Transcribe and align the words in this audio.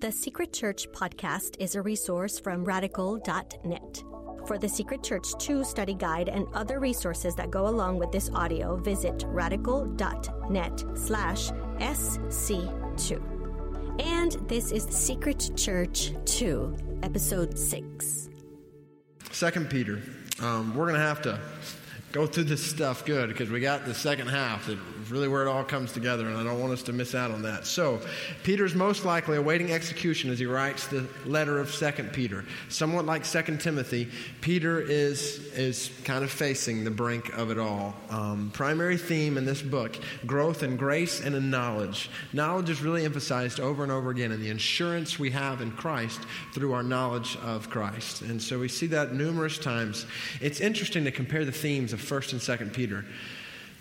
The 0.00 0.12
Secret 0.12 0.52
Church 0.52 0.86
podcast 0.92 1.56
is 1.58 1.74
a 1.74 1.80
resource 1.80 2.38
from 2.38 2.64
radical.net. 2.64 4.04
For 4.46 4.58
the 4.58 4.68
Secret 4.68 5.02
Church 5.02 5.26
2 5.38 5.64
study 5.64 5.94
guide 5.94 6.28
and 6.28 6.46
other 6.52 6.80
resources 6.80 7.34
that 7.36 7.50
go 7.50 7.66
along 7.66 7.98
with 7.98 8.12
this 8.12 8.28
audio, 8.34 8.76
visit 8.76 9.24
radical.net 9.26 10.84
slash 10.94 11.48
SC2. 11.78 13.22
And 14.02 14.32
this 14.48 14.70
is 14.70 14.84
Secret 14.84 15.50
Church 15.56 16.12
2, 16.26 16.76
episode 17.02 17.58
6. 17.58 18.28
Second 19.32 19.70
Peter. 19.70 20.02
Um, 20.42 20.74
we're 20.76 20.88
going 20.88 21.00
to 21.00 21.06
have 21.06 21.22
to 21.22 21.40
go 22.12 22.26
through 22.26 22.44
this 22.44 22.62
stuff 22.62 23.06
good 23.06 23.28
because 23.28 23.48
we 23.48 23.60
got 23.60 23.86
the 23.86 23.94
second 23.94 24.28
half 24.28 24.66
that 24.66 24.78
really 25.10 25.28
where 25.28 25.42
it 25.42 25.48
all 25.48 25.64
comes 25.64 25.92
together, 25.92 26.26
and 26.26 26.36
I 26.36 26.44
don't 26.44 26.60
want 26.60 26.72
us 26.72 26.82
to 26.84 26.92
miss 26.92 27.14
out 27.14 27.30
on 27.30 27.42
that. 27.42 27.66
So, 27.66 28.00
Peter's 28.42 28.74
most 28.74 29.04
likely 29.04 29.36
awaiting 29.36 29.72
execution 29.72 30.30
as 30.30 30.38
he 30.38 30.46
writes 30.46 30.86
the 30.86 31.06
letter 31.24 31.58
of 31.58 31.70
Second 31.70 32.12
Peter. 32.12 32.44
Somewhat 32.68 33.06
like 33.06 33.24
Second 33.24 33.60
Timothy, 33.60 34.08
Peter 34.40 34.80
is 34.80 35.38
is 35.54 35.90
kind 36.04 36.24
of 36.24 36.30
facing 36.30 36.84
the 36.84 36.90
brink 36.90 37.36
of 37.36 37.50
it 37.50 37.58
all. 37.58 37.94
Um, 38.10 38.50
primary 38.52 38.96
theme 38.96 39.38
in 39.38 39.44
this 39.44 39.62
book: 39.62 39.98
growth 40.26 40.62
in 40.62 40.76
grace 40.76 41.20
and 41.20 41.34
in 41.34 41.50
knowledge. 41.50 42.10
Knowledge 42.32 42.70
is 42.70 42.82
really 42.82 43.04
emphasized 43.04 43.60
over 43.60 43.82
and 43.82 43.92
over 43.92 44.10
again 44.10 44.32
in 44.32 44.40
the 44.40 44.50
assurance 44.50 45.18
we 45.18 45.30
have 45.30 45.60
in 45.60 45.70
Christ 45.72 46.20
through 46.54 46.72
our 46.72 46.82
knowledge 46.82 47.36
of 47.42 47.70
Christ, 47.70 48.22
and 48.22 48.42
so 48.42 48.58
we 48.58 48.68
see 48.68 48.86
that 48.88 49.14
numerous 49.14 49.58
times. 49.58 50.06
It's 50.40 50.60
interesting 50.60 51.04
to 51.04 51.10
compare 51.10 51.44
the 51.44 51.52
themes 51.52 51.92
of 51.92 52.00
First 52.00 52.32
and 52.32 52.42
Second 52.42 52.72
Peter. 52.72 53.04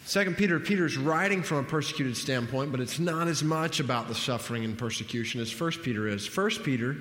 Second 0.05 0.37
Peter, 0.37 0.59
Peter's 0.59 0.97
writing 0.99 1.41
from 1.41 1.57
a 1.57 1.63
persecuted 1.63 2.15
standpoint, 2.15 2.71
but 2.71 2.79
it's 2.79 2.99
not 2.99 3.27
as 3.27 3.43
much 3.43 3.79
about 3.79 4.07
the 4.07 4.13
suffering 4.13 4.63
and 4.63 4.77
persecution 4.77 5.41
as 5.41 5.49
First 5.49 5.81
Peter 5.81 6.07
is. 6.07 6.27
First 6.27 6.61
Peter, 6.61 6.95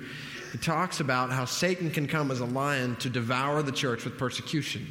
he 0.51 0.57
talks 0.57 1.01
about 1.01 1.31
how 1.31 1.45
Satan 1.45 1.91
can 1.91 2.07
come 2.07 2.31
as 2.31 2.39
a 2.39 2.45
lion 2.45 2.95
to 2.97 3.09
devour 3.11 3.61
the 3.61 3.71
church 3.71 4.05
with 4.05 4.17
persecution. 4.17 4.87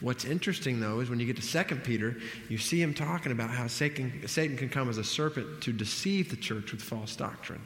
What's 0.00 0.24
interesting, 0.24 0.80
though, 0.80 0.98
is 0.98 1.08
when 1.08 1.20
you 1.20 1.26
get 1.26 1.36
to 1.36 1.42
Second 1.42 1.84
Peter, 1.84 2.16
you 2.48 2.58
see 2.58 2.82
him 2.82 2.92
talking 2.92 3.30
about 3.30 3.50
how 3.50 3.68
Satan, 3.68 4.26
Satan 4.26 4.56
can 4.56 4.68
come 4.68 4.88
as 4.88 4.98
a 4.98 5.04
serpent 5.04 5.60
to 5.60 5.72
deceive 5.72 6.30
the 6.30 6.36
church 6.36 6.72
with 6.72 6.82
false 6.82 7.14
doctrine. 7.14 7.62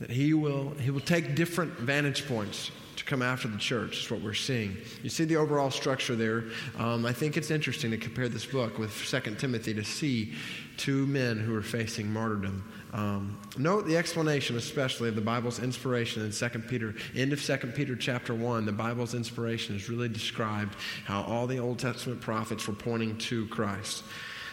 That 0.00 0.10
he 0.10 0.34
will, 0.34 0.70
he 0.80 0.90
will 0.90 1.00
take 1.00 1.34
different 1.34 1.72
vantage 1.74 2.26
points 2.26 2.70
to 2.96 3.04
come 3.04 3.22
after 3.22 3.48
the 3.48 3.58
church, 3.58 4.04
is 4.04 4.10
what 4.10 4.20
we're 4.20 4.34
seeing. 4.34 4.76
You 5.02 5.08
see 5.08 5.24
the 5.24 5.36
overall 5.36 5.70
structure 5.70 6.16
there. 6.16 6.44
Um, 6.78 7.06
I 7.06 7.12
think 7.12 7.36
it's 7.36 7.50
interesting 7.50 7.90
to 7.92 7.96
compare 7.96 8.28
this 8.28 8.44
book 8.44 8.78
with 8.78 8.94
2 8.94 9.36
Timothy 9.36 9.74
to 9.74 9.84
see 9.84 10.34
two 10.76 11.06
men 11.06 11.38
who 11.38 11.54
are 11.54 11.62
facing 11.62 12.10
martyrdom. 12.10 12.64
Um, 12.92 13.38
note 13.56 13.86
the 13.86 13.96
explanation, 13.96 14.56
especially 14.56 15.08
of 15.08 15.14
the 15.14 15.20
Bible's 15.20 15.58
inspiration 15.58 16.24
in 16.24 16.32
2 16.32 16.48
Peter, 16.60 16.94
end 17.14 17.32
of 17.32 17.42
2 17.42 17.56
Peter 17.74 17.96
chapter 17.96 18.34
1. 18.34 18.66
The 18.66 18.72
Bible's 18.72 19.14
inspiration 19.14 19.76
is 19.76 19.88
really 19.88 20.08
described 20.08 20.76
how 21.04 21.22
all 21.22 21.46
the 21.46 21.58
Old 21.58 21.78
Testament 21.78 22.20
prophets 22.20 22.66
were 22.66 22.74
pointing 22.74 23.16
to 23.18 23.46
Christ. 23.46 24.04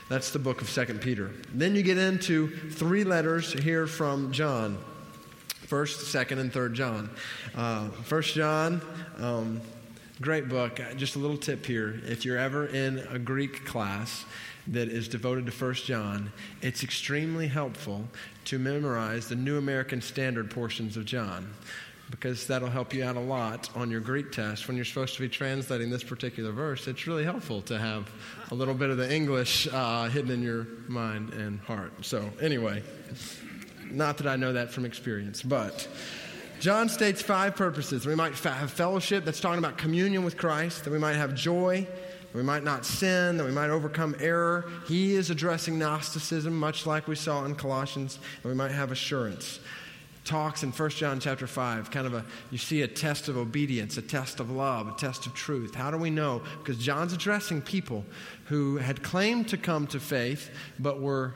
That's 0.10 0.32
the 0.32 0.40
book 0.40 0.62
of 0.62 0.70
2 0.70 0.86
Peter. 0.96 1.32
Then 1.54 1.76
you 1.76 1.84
get 1.84 1.98
into 1.98 2.50
three 2.70 3.04
letters 3.04 3.52
here 3.52 3.88
from 3.88 4.32
John. 4.32 4.78
First, 5.68 6.08
Second, 6.08 6.40
and 6.40 6.52
Third 6.52 6.74
John. 6.74 7.10
Uh, 7.54 7.90
First 8.06 8.36
John, 8.36 8.82
um, 9.18 9.60
great 10.22 10.48
book. 10.48 10.80
Just 10.96 11.18
a 11.18 11.20
little 11.20 11.38
tip 11.38 11.66
here: 11.66 12.00
if 12.06 12.24
you're 12.24 12.38
ever 12.38 12.68
in 12.68 13.00
a 13.12 13.20
Greek 13.20 13.66
class 13.66 14.24
that 14.68 14.88
is 14.88 15.10
devoted 15.10 15.46
to 15.46 15.52
First 15.52 15.86
John, 15.86 16.32
it's 16.62 16.84
extremely 16.84 17.48
helpful 17.48 18.08
to 18.46 18.58
memorize 18.58 19.28
the 19.28 19.36
New 19.36 19.58
American 19.58 20.00
Standard 20.02 20.50
portions 20.50 20.96
of 20.96 21.04
John 21.04 21.54
because 22.10 22.48
that'll 22.48 22.70
help 22.70 22.94
you 22.94 23.04
out 23.04 23.18
a 23.18 23.20
lot 23.20 23.70
on 23.76 23.92
your 23.92 24.00
Greek 24.00 24.32
test. 24.32 24.70
When 24.70 24.78
you're 24.78 24.86
supposed 24.86 25.16
to 25.16 25.22
be 25.22 25.28
translating 25.28 25.90
this 25.90 26.04
particular 26.04 26.54
verse, 26.54 26.88
it's 26.88 27.06
really 27.06 27.26
helpful 27.26 27.62
to 27.64 27.78
have 27.78 28.10
a 28.52 28.56
little 28.56 28.74
bit 28.74 28.90
of 28.90 28.96
the 28.96 29.14
English 29.14 29.68
uh, 29.68 30.08
hidden 30.08 30.32
in 30.32 30.42
your 30.42 30.66
mind 30.88 31.34
and 31.34 31.60
heart. 31.60 31.92
So, 32.06 32.30
anyway. 32.40 32.84
Not 33.92 34.18
that 34.18 34.28
I 34.28 34.36
know 34.36 34.54
that 34.54 34.72
from 34.72 34.86
experience, 34.86 35.42
but 35.42 35.88
John 36.60 36.90
states 36.90 37.22
five 37.22 37.56
purposes. 37.56 38.08
We 38.08 38.16
might 38.16 38.34
have 38.34 38.72
fellowship, 38.72 39.26
that's 39.26 39.40
talking 39.40 39.60
about 39.60 39.78
communion 39.78 40.26
with 40.26 40.38
Christ, 40.38 40.84
that 40.86 40.92
we 40.92 40.98
might 40.98 41.16
have 41.16 41.36
joy, 41.36 41.82
that 41.82 42.36
we 42.36 42.42
might 42.42 42.64
not 42.64 42.84
sin, 42.84 43.38
that 43.38 43.46
we 43.46 43.52
might 43.52 43.70
overcome 43.70 44.16
error. 44.20 44.70
He 44.88 45.14
is 45.14 45.30
addressing 45.30 45.78
Gnosticism, 45.78 46.58
much 46.58 46.88
like 46.88 47.08
we 47.08 47.16
saw 47.16 47.46
in 47.46 47.54
Colossians, 47.56 48.18
and 48.44 48.52
we 48.52 48.56
might 48.56 48.72
have 48.72 48.92
assurance. 48.92 49.60
Talks 50.26 50.64
in 50.64 50.72
1 50.72 50.90
John 50.90 51.20
chapter 51.20 51.46
5, 51.46 51.92
kind 51.92 52.08
of 52.08 52.16
a, 52.16 52.26
you 52.50 52.58
see 52.58 52.82
a 52.82 52.88
test 52.88 53.30
of 53.30 53.38
obedience, 53.38 53.98
a 53.98 54.02
test 54.02 54.40
of 54.40 54.50
love, 54.50 54.88
a 54.88 54.92
test 54.94 55.28
of 55.28 55.36
truth. 55.36 55.76
How 55.76 55.92
do 55.92 55.98
we 55.98 56.10
know? 56.10 56.42
Because 56.58 56.78
John's 56.80 57.14
addressing 57.14 57.62
people 57.62 58.04
who 58.46 58.78
had 58.78 59.04
claimed 59.04 59.48
to 59.50 59.58
come 59.58 59.86
to 59.88 60.00
faith, 60.00 60.50
but 60.80 61.00
were 61.00 61.34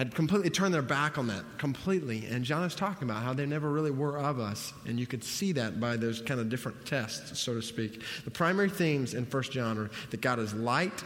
had 0.00 0.14
completely 0.14 0.48
turned 0.48 0.72
their 0.72 0.80
back 0.80 1.18
on 1.18 1.26
that 1.26 1.44
completely. 1.58 2.24
And 2.24 2.42
John 2.42 2.64
is 2.64 2.74
talking 2.74 3.06
about 3.06 3.22
how 3.22 3.34
they 3.34 3.44
never 3.44 3.70
really 3.70 3.90
were 3.90 4.18
of 4.18 4.40
us. 4.40 4.72
And 4.86 4.98
you 4.98 5.06
could 5.06 5.22
see 5.22 5.52
that 5.52 5.78
by 5.78 5.98
those 5.98 6.22
kind 6.22 6.40
of 6.40 6.48
different 6.48 6.86
tests, 6.86 7.38
so 7.38 7.52
to 7.52 7.60
speak. 7.60 8.02
The 8.24 8.30
primary 8.30 8.70
themes 8.70 9.12
in 9.12 9.26
1 9.26 9.42
John 9.42 9.76
are 9.76 9.90
that 10.08 10.22
God 10.22 10.38
is 10.38 10.54
light, 10.54 11.04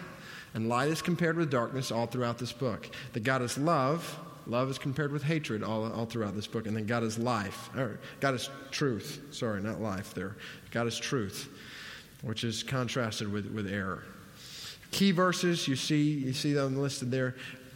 and 0.55 0.69
light 0.69 0.91
is 0.91 1.03
compared 1.03 1.37
with 1.37 1.51
darkness 1.51 1.91
all 1.91 2.07
throughout 2.07 2.39
this 2.39 2.53
book. 2.53 2.89
That 3.15 3.25
God 3.25 3.43
is 3.43 3.59
love, 3.59 4.17
love 4.47 4.71
is 4.71 4.79
compared 4.79 5.11
with 5.11 5.25
hatred 5.25 5.65
all, 5.65 5.93
all 5.93 6.07
throughout 6.07 6.37
this 6.37 6.47
book. 6.47 6.69
And 6.69 6.77
then 6.77 6.87
God 6.87 7.03
is 7.03 7.19
life, 7.19 7.71
or 7.77 7.99
God 8.21 8.35
is 8.35 8.49
truth. 8.71 9.21
Sorry, 9.33 9.61
not 9.61 9.81
life 9.81 10.15
there. 10.15 10.37
God 10.71 10.87
is 10.87 10.97
truth, 10.97 11.49
which 12.23 12.45
is 12.45 12.63
contrasted 12.63 13.33
with, 13.33 13.47
with 13.47 13.67
error. 13.67 14.05
Key 14.93 15.11
verses, 15.11 15.67
you 15.67 15.75
see, 15.75 16.11
you 16.11 16.33
see 16.33 16.53
them 16.53 16.81
listed 16.81 17.11
there. 17.11 17.35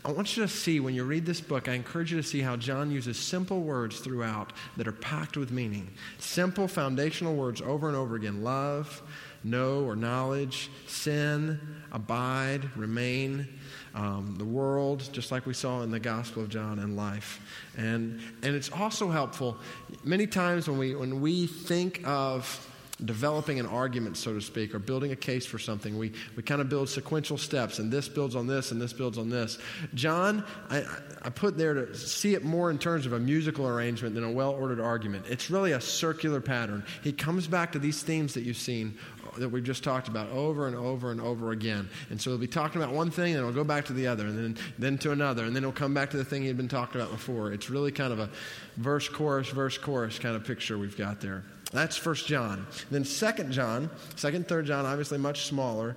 I 0.08 0.10
want 0.10 0.38
you 0.38 0.42
to 0.42 0.48
see 0.48 0.80
when 0.80 0.94
you 0.94 1.04
read 1.04 1.26
this 1.26 1.42
book, 1.42 1.68
I 1.68 1.74
encourage 1.74 2.10
you 2.12 2.16
to 2.16 2.26
see 2.26 2.40
how 2.40 2.56
John 2.56 2.90
uses 2.90 3.18
simple 3.18 3.60
words 3.60 4.00
throughout 4.00 4.54
that 4.78 4.88
are 4.88 4.92
packed 4.92 5.36
with 5.36 5.52
meaning. 5.52 5.90
Simple 6.18 6.66
foundational 6.66 7.34
words 7.34 7.60
over 7.60 7.88
and 7.88 7.96
over 7.96 8.16
again 8.16 8.42
love, 8.42 9.02
know 9.44 9.84
or 9.84 9.94
knowledge, 9.96 10.70
sin, 10.86 11.60
abide, 11.92 12.74
remain, 12.74 13.46
um, 13.94 14.34
the 14.38 14.46
world, 14.46 15.06
just 15.12 15.30
like 15.30 15.44
we 15.44 15.52
saw 15.52 15.82
in 15.82 15.90
the 15.90 16.00
Gospel 16.00 16.44
of 16.44 16.48
John, 16.48 16.78
and 16.78 16.96
life. 16.96 17.42
And, 17.76 18.18
and 18.42 18.56
it's 18.56 18.70
also 18.72 19.10
helpful 19.10 19.58
many 20.04 20.26
times 20.26 20.70
when 20.70 20.78
we, 20.78 20.94
when 20.94 21.20
we 21.20 21.46
think 21.46 22.00
of 22.06 22.66
developing 23.04 23.60
an 23.60 23.66
argument, 23.66 24.16
so 24.16 24.34
to 24.34 24.40
speak, 24.40 24.74
or 24.74 24.78
building 24.78 25.12
a 25.12 25.16
case 25.16 25.46
for 25.46 25.58
something. 25.58 25.96
We, 25.96 26.12
we 26.36 26.42
kind 26.42 26.60
of 26.60 26.68
build 26.68 26.88
sequential 26.88 27.38
steps, 27.38 27.78
and 27.78 27.92
this 27.92 28.08
builds 28.08 28.34
on 28.34 28.46
this, 28.46 28.72
and 28.72 28.80
this 28.80 28.92
builds 28.92 29.18
on 29.18 29.30
this. 29.30 29.58
John, 29.94 30.44
I, 30.68 30.84
I 31.22 31.30
put 31.30 31.56
there 31.56 31.74
to 31.74 31.94
see 31.96 32.34
it 32.34 32.44
more 32.44 32.70
in 32.70 32.78
terms 32.78 33.06
of 33.06 33.12
a 33.12 33.18
musical 33.20 33.68
arrangement 33.68 34.14
than 34.14 34.24
a 34.24 34.30
well 34.30 34.50
ordered 34.50 34.80
argument. 34.80 35.26
It's 35.28 35.50
really 35.50 35.72
a 35.72 35.80
circular 35.80 36.40
pattern. 36.40 36.84
He 37.02 37.12
comes 37.12 37.46
back 37.46 37.72
to 37.72 37.78
these 37.78 38.02
themes 38.02 38.34
that 38.34 38.42
you've 38.42 38.56
seen, 38.56 38.98
that 39.36 39.48
we've 39.48 39.64
just 39.64 39.84
talked 39.84 40.08
about, 40.08 40.28
over 40.30 40.66
and 40.66 40.74
over 40.74 41.12
and 41.12 41.20
over 41.20 41.52
again. 41.52 41.88
And 42.10 42.20
so 42.20 42.30
he'll 42.30 42.38
be 42.38 42.48
talking 42.48 42.82
about 42.82 42.94
one 42.94 43.10
thing, 43.10 43.36
and 43.36 43.44
he'll 43.44 43.54
go 43.54 43.64
back 43.64 43.84
to 43.86 43.92
the 43.92 44.08
other, 44.08 44.26
and 44.26 44.36
then, 44.36 44.64
then 44.78 44.98
to 44.98 45.12
another, 45.12 45.44
and 45.44 45.54
then 45.54 45.62
he'll 45.62 45.72
come 45.72 45.94
back 45.94 46.10
to 46.10 46.16
the 46.16 46.24
thing 46.24 46.42
he'd 46.42 46.56
been 46.56 46.66
talking 46.66 47.00
about 47.00 47.12
before. 47.12 47.52
It's 47.52 47.70
really 47.70 47.92
kind 47.92 48.12
of 48.12 48.18
a 48.18 48.28
verse, 48.76 49.08
chorus, 49.08 49.48
verse, 49.48 49.78
chorus 49.78 50.18
kind 50.18 50.34
of 50.34 50.44
picture 50.44 50.76
we've 50.78 50.96
got 50.96 51.20
there. 51.20 51.44
That's 51.70 51.96
First 51.96 52.26
John. 52.26 52.66
Then 52.90 53.04
Second 53.04 53.52
John, 53.52 53.90
Second, 54.16 54.48
Third 54.48 54.66
John, 54.66 54.86
obviously 54.86 55.18
much 55.18 55.46
smaller, 55.46 55.96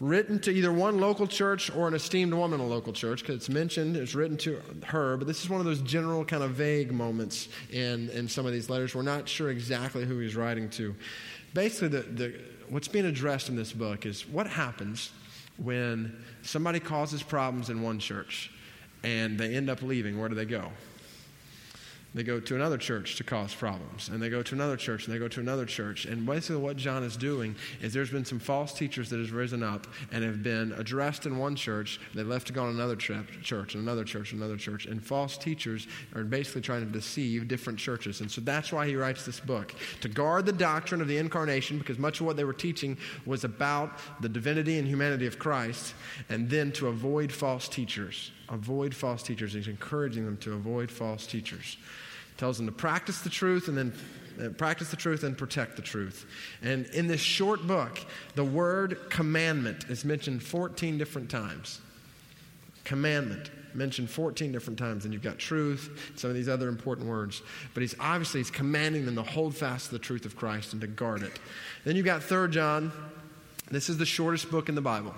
written 0.00 0.38
to 0.40 0.50
either 0.50 0.72
one 0.72 1.00
local 1.00 1.26
church 1.26 1.74
or 1.74 1.86
an 1.86 1.94
esteemed 1.94 2.34
woman 2.34 2.60
in 2.60 2.66
a 2.66 2.68
local 2.68 2.92
church 2.92 3.20
because 3.20 3.36
it's 3.36 3.48
mentioned, 3.48 3.96
it's 3.96 4.14
written 4.14 4.36
to 4.36 4.60
her, 4.84 5.16
but 5.16 5.26
this 5.26 5.42
is 5.42 5.48
one 5.48 5.60
of 5.60 5.66
those 5.66 5.80
general 5.80 6.24
kind 6.24 6.42
of 6.42 6.50
vague 6.50 6.92
moments 6.92 7.48
in, 7.70 8.10
in 8.10 8.28
some 8.28 8.44
of 8.44 8.52
these 8.52 8.68
letters. 8.68 8.94
We're 8.94 9.02
not 9.02 9.28
sure 9.28 9.50
exactly 9.50 10.04
who 10.04 10.18
he's 10.18 10.34
writing 10.34 10.68
to. 10.70 10.94
Basically, 11.54 11.88
the, 11.88 12.00
the, 12.02 12.34
what's 12.68 12.88
being 12.88 13.06
addressed 13.06 13.48
in 13.48 13.56
this 13.56 13.72
book 13.72 14.04
is 14.04 14.26
what 14.26 14.46
happens 14.46 15.12
when 15.56 16.16
somebody 16.42 16.80
causes 16.80 17.22
problems 17.22 17.70
in 17.70 17.80
one 17.80 17.98
church 17.98 18.50
and 19.04 19.38
they 19.38 19.54
end 19.54 19.70
up 19.70 19.82
leaving. 19.82 20.18
Where 20.18 20.28
do 20.28 20.34
they 20.34 20.44
go? 20.44 20.70
They 22.14 22.22
go 22.22 22.40
to 22.40 22.54
another 22.54 22.76
church 22.76 23.16
to 23.16 23.24
cause 23.24 23.54
problems. 23.54 24.08
And 24.08 24.22
they 24.22 24.28
go 24.28 24.42
to 24.42 24.54
another 24.54 24.76
church 24.76 25.06
and 25.06 25.14
they 25.14 25.18
go 25.18 25.28
to 25.28 25.40
another 25.40 25.64
church. 25.64 26.04
And 26.04 26.26
basically, 26.26 26.56
what 26.56 26.76
John 26.76 27.02
is 27.04 27.16
doing 27.16 27.56
is 27.80 27.94
there's 27.94 28.10
been 28.10 28.26
some 28.26 28.38
false 28.38 28.74
teachers 28.74 29.08
that 29.10 29.18
has 29.18 29.30
risen 29.30 29.62
up 29.62 29.86
and 30.10 30.22
have 30.22 30.42
been 30.42 30.72
addressed 30.72 31.24
in 31.24 31.38
one 31.38 31.56
church. 31.56 32.00
They 32.14 32.22
left 32.22 32.48
to 32.48 32.52
go 32.52 32.64
on 32.64 32.70
another 32.70 32.96
church, 32.96 33.26
and 33.50 33.82
another 33.82 34.04
church, 34.04 34.32
and 34.32 34.42
another 34.42 34.58
church. 34.58 34.84
And 34.84 35.02
false 35.02 35.38
teachers 35.38 35.86
are 36.14 36.22
basically 36.22 36.60
trying 36.60 36.84
to 36.84 36.92
deceive 36.92 37.48
different 37.48 37.78
churches. 37.78 38.20
And 38.20 38.30
so 38.30 38.42
that's 38.42 38.72
why 38.72 38.86
he 38.86 38.94
writes 38.94 39.24
this 39.24 39.40
book 39.40 39.74
to 40.02 40.08
guard 40.08 40.44
the 40.44 40.52
doctrine 40.52 41.00
of 41.00 41.08
the 41.08 41.16
incarnation, 41.16 41.78
because 41.78 41.98
much 41.98 42.20
of 42.20 42.26
what 42.26 42.36
they 42.36 42.44
were 42.44 42.52
teaching 42.52 42.98
was 43.24 43.44
about 43.44 43.98
the 44.20 44.28
divinity 44.28 44.78
and 44.78 44.86
humanity 44.86 45.26
of 45.26 45.38
Christ, 45.38 45.94
and 46.28 46.50
then 46.50 46.72
to 46.72 46.88
avoid 46.88 47.32
false 47.32 47.68
teachers. 47.68 48.32
Avoid 48.50 48.94
false 48.94 49.22
teachers. 49.22 49.54
He's 49.54 49.68
encouraging 49.68 50.26
them 50.26 50.36
to 50.38 50.52
avoid 50.52 50.90
false 50.90 51.26
teachers. 51.26 51.78
Tells 52.36 52.56
them 52.56 52.66
to 52.66 52.72
practice 52.72 53.20
the 53.20 53.30
truth 53.30 53.68
and 53.68 53.76
then 53.76 53.92
uh, 54.42 54.48
practice 54.50 54.90
the 54.90 54.96
truth 54.96 55.24
and 55.24 55.36
protect 55.36 55.76
the 55.76 55.82
truth. 55.82 56.26
And 56.62 56.86
in 56.86 57.06
this 57.06 57.20
short 57.20 57.66
book, 57.66 57.98
the 58.34 58.44
word 58.44 58.98
commandment 59.10 59.84
is 59.90 60.04
mentioned 60.04 60.42
14 60.42 60.98
different 60.98 61.30
times. 61.30 61.80
Commandment 62.84 63.50
mentioned 63.74 64.10
14 64.10 64.52
different 64.52 64.78
times 64.78 65.04
and 65.04 65.14
you've 65.14 65.22
got 65.22 65.38
truth 65.38 66.12
some 66.16 66.28
of 66.28 66.36
these 66.36 66.48
other 66.48 66.68
important 66.68 67.08
words 67.08 67.40
but 67.72 67.80
he's 67.80 67.94
obviously 67.98 68.40
he's 68.40 68.50
commanding 68.50 69.06
them 69.06 69.14
to 69.14 69.22
hold 69.22 69.54
fast 69.56 69.86
to 69.86 69.92
the 69.92 69.98
truth 69.98 70.26
of 70.26 70.36
christ 70.36 70.72
and 70.72 70.82
to 70.82 70.86
guard 70.86 71.22
it 71.22 71.38
then 71.84 71.96
you've 71.96 72.04
got 72.04 72.22
third 72.22 72.52
john 72.52 72.92
this 73.70 73.88
is 73.88 73.96
the 73.96 74.04
shortest 74.04 74.50
book 74.50 74.68
in 74.68 74.74
the 74.74 74.82
bible 74.82 75.14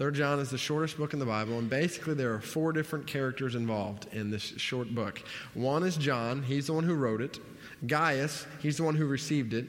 third 0.00 0.14
john 0.14 0.38
is 0.38 0.48
the 0.48 0.56
shortest 0.56 0.96
book 0.96 1.12
in 1.12 1.18
the 1.18 1.26
bible 1.26 1.58
and 1.58 1.68
basically 1.68 2.14
there 2.14 2.32
are 2.32 2.40
four 2.40 2.72
different 2.72 3.06
characters 3.06 3.54
involved 3.54 4.06
in 4.12 4.30
this 4.30 4.54
short 4.56 4.94
book. 4.94 5.22
One 5.52 5.82
is 5.82 5.98
john 5.98 6.42
he's 6.42 6.68
the 6.68 6.72
one 6.72 6.84
who 6.84 6.94
wrote 6.94 7.20
it. 7.20 7.38
Gaius 7.86 8.46
he's 8.62 8.78
the 8.78 8.82
one 8.82 8.94
who 8.94 9.06
received 9.06 9.52
it. 9.52 9.66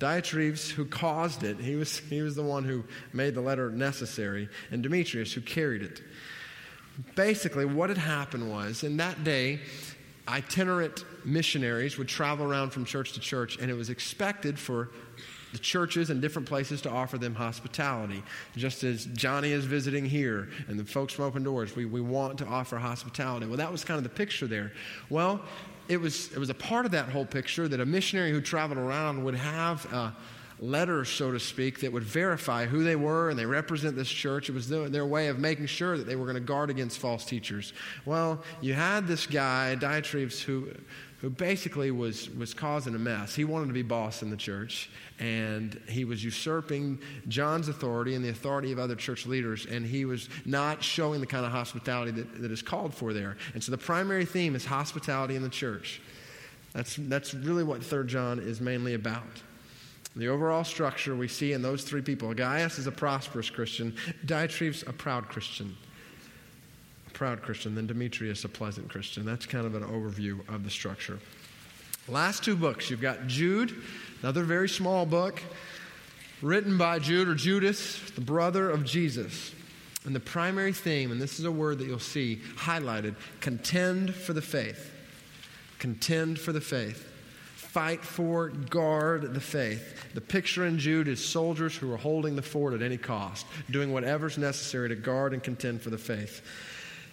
Diotrephes, 0.00 0.68
who 0.68 0.84
caused 0.84 1.44
it, 1.44 1.60
he 1.60 1.76
was, 1.76 1.96
he 1.96 2.22
was 2.22 2.34
the 2.34 2.42
one 2.42 2.64
who 2.64 2.82
made 3.12 3.36
the 3.36 3.40
letter 3.40 3.70
necessary, 3.70 4.48
and 4.72 4.82
Demetrius, 4.82 5.32
who 5.32 5.40
carried 5.40 5.82
it. 5.82 6.02
Basically, 7.14 7.64
what 7.64 7.88
had 7.88 7.98
happened 7.98 8.50
was 8.50 8.82
in 8.82 8.96
that 8.96 9.22
day, 9.22 9.60
itinerant 10.26 11.04
missionaries 11.24 11.98
would 11.98 12.08
travel 12.08 12.44
around 12.44 12.70
from 12.70 12.84
church 12.84 13.12
to 13.12 13.20
church, 13.20 13.58
and 13.58 13.70
it 13.70 13.74
was 13.74 13.90
expected 13.90 14.58
for 14.58 14.90
the 15.52 15.58
churches 15.58 16.10
and 16.10 16.20
different 16.20 16.48
places 16.48 16.80
to 16.82 16.90
offer 16.90 17.18
them 17.18 17.34
hospitality. 17.34 18.22
Just 18.56 18.84
as 18.84 19.04
Johnny 19.06 19.52
is 19.52 19.64
visiting 19.64 20.04
here 20.04 20.48
and 20.68 20.78
the 20.78 20.84
folks 20.84 21.12
from 21.12 21.26
Open 21.26 21.42
Doors, 21.42 21.76
we, 21.76 21.84
we 21.84 22.00
want 22.00 22.38
to 22.38 22.46
offer 22.46 22.78
hospitality. 22.78 23.46
Well, 23.46 23.58
that 23.58 23.70
was 23.70 23.84
kind 23.84 23.98
of 23.98 24.04
the 24.04 24.10
picture 24.10 24.46
there. 24.46 24.72
Well, 25.10 25.42
it 25.88 25.98
was, 25.98 26.32
it 26.32 26.38
was 26.38 26.50
a 26.50 26.54
part 26.54 26.86
of 26.86 26.92
that 26.92 27.08
whole 27.08 27.26
picture 27.26 27.68
that 27.68 27.80
a 27.80 27.86
missionary 27.86 28.30
who 28.30 28.40
traveled 28.40 28.78
around 28.78 29.22
would 29.24 29.34
have. 29.34 29.92
Uh, 29.92 30.10
letters, 30.62 31.08
so 31.08 31.32
to 31.32 31.40
speak, 31.40 31.80
that 31.80 31.92
would 31.92 32.04
verify 32.04 32.66
who 32.66 32.84
they 32.84 32.94
were 32.94 33.30
and 33.30 33.38
they 33.38 33.44
represent 33.44 33.96
this 33.96 34.08
church. 34.08 34.48
It 34.48 34.52
was 34.52 34.68
their, 34.68 34.88
their 34.88 35.04
way 35.04 35.26
of 35.26 35.38
making 35.40 35.66
sure 35.66 35.98
that 35.98 36.06
they 36.06 36.14
were 36.14 36.24
going 36.24 36.36
to 36.36 36.40
guard 36.40 36.70
against 36.70 36.98
false 36.98 37.24
teachers. 37.24 37.72
Well, 38.06 38.42
you 38.60 38.72
had 38.72 39.08
this 39.08 39.26
guy, 39.26 39.76
Diotrephes, 39.78 40.40
who, 40.40 40.72
who 41.22 41.30
basically 41.30 41.92
was, 41.92 42.28
was 42.30 42.52
causing 42.52 42.96
a 42.96 42.98
mess. 42.98 43.32
He 43.32 43.44
wanted 43.44 43.68
to 43.68 43.72
be 43.72 43.82
boss 43.82 44.22
in 44.22 44.30
the 44.30 44.36
church, 44.36 44.90
and 45.20 45.80
he 45.88 46.04
was 46.04 46.22
usurping 46.22 46.98
John's 47.28 47.68
authority 47.68 48.16
and 48.16 48.24
the 48.24 48.30
authority 48.30 48.72
of 48.72 48.80
other 48.80 48.96
church 48.96 49.24
leaders, 49.24 49.64
and 49.66 49.86
he 49.86 50.04
was 50.04 50.28
not 50.44 50.82
showing 50.82 51.20
the 51.20 51.26
kind 51.26 51.46
of 51.46 51.52
hospitality 51.52 52.10
that, 52.10 52.42
that 52.42 52.50
is 52.50 52.60
called 52.60 52.92
for 52.92 53.12
there. 53.12 53.36
And 53.54 53.62
so 53.62 53.70
the 53.70 53.78
primary 53.78 54.24
theme 54.24 54.56
is 54.56 54.64
hospitality 54.64 55.36
in 55.36 55.42
the 55.42 55.48
church. 55.48 56.02
That's, 56.72 56.96
that's 56.96 57.34
really 57.34 57.62
what 57.62 57.84
3 57.84 58.04
John 58.08 58.40
is 58.40 58.60
mainly 58.60 58.94
about. 58.94 59.22
The 60.16 60.26
overall 60.26 60.64
structure 60.64 61.14
we 61.14 61.28
see 61.28 61.52
in 61.52 61.62
those 61.62 61.84
three 61.84 62.02
people 62.02 62.34
Gaius 62.34 62.80
is 62.80 62.88
a 62.88 62.92
prosperous 62.92 63.48
Christian, 63.48 63.94
Diotrephes, 64.26 64.88
a 64.88 64.92
proud 64.92 65.28
Christian. 65.28 65.76
Proud 67.12 67.42
Christian, 67.42 67.74
then 67.74 67.86
Demetrius, 67.86 68.44
a 68.44 68.48
pleasant 68.48 68.88
Christian. 68.88 69.24
That's 69.24 69.46
kind 69.46 69.66
of 69.66 69.74
an 69.74 69.84
overview 69.84 70.46
of 70.48 70.64
the 70.64 70.70
structure. 70.70 71.18
Last 72.08 72.42
two 72.42 72.56
books 72.56 72.90
you've 72.90 73.00
got 73.00 73.26
Jude, 73.26 73.74
another 74.22 74.42
very 74.42 74.68
small 74.68 75.06
book, 75.06 75.40
written 76.40 76.76
by 76.76 76.98
Jude 76.98 77.28
or 77.28 77.34
Judas, 77.34 78.10
the 78.12 78.20
brother 78.20 78.70
of 78.70 78.84
Jesus. 78.84 79.54
And 80.04 80.14
the 80.14 80.20
primary 80.20 80.72
theme, 80.72 81.12
and 81.12 81.20
this 81.20 81.38
is 81.38 81.44
a 81.44 81.52
word 81.52 81.78
that 81.78 81.86
you'll 81.86 82.00
see 82.00 82.40
highlighted 82.56 83.14
contend 83.40 84.14
for 84.14 84.32
the 84.32 84.42
faith. 84.42 84.90
Contend 85.78 86.40
for 86.40 86.52
the 86.52 86.60
faith 86.60 87.08
fight 87.72 88.04
for, 88.04 88.48
guard 88.48 89.32
the 89.32 89.40
faith. 89.40 90.12
The 90.12 90.20
picture 90.20 90.66
in 90.66 90.78
Jude 90.78 91.08
is 91.08 91.24
soldiers 91.24 91.74
who 91.74 91.90
are 91.90 91.96
holding 91.96 92.36
the 92.36 92.42
fort 92.42 92.74
at 92.74 92.82
any 92.82 92.98
cost, 92.98 93.46
doing 93.70 93.94
whatever's 93.94 94.36
necessary 94.36 94.90
to 94.90 94.94
guard 94.94 95.32
and 95.32 95.42
contend 95.42 95.80
for 95.80 95.88
the 95.88 95.96
faith. 95.96 96.42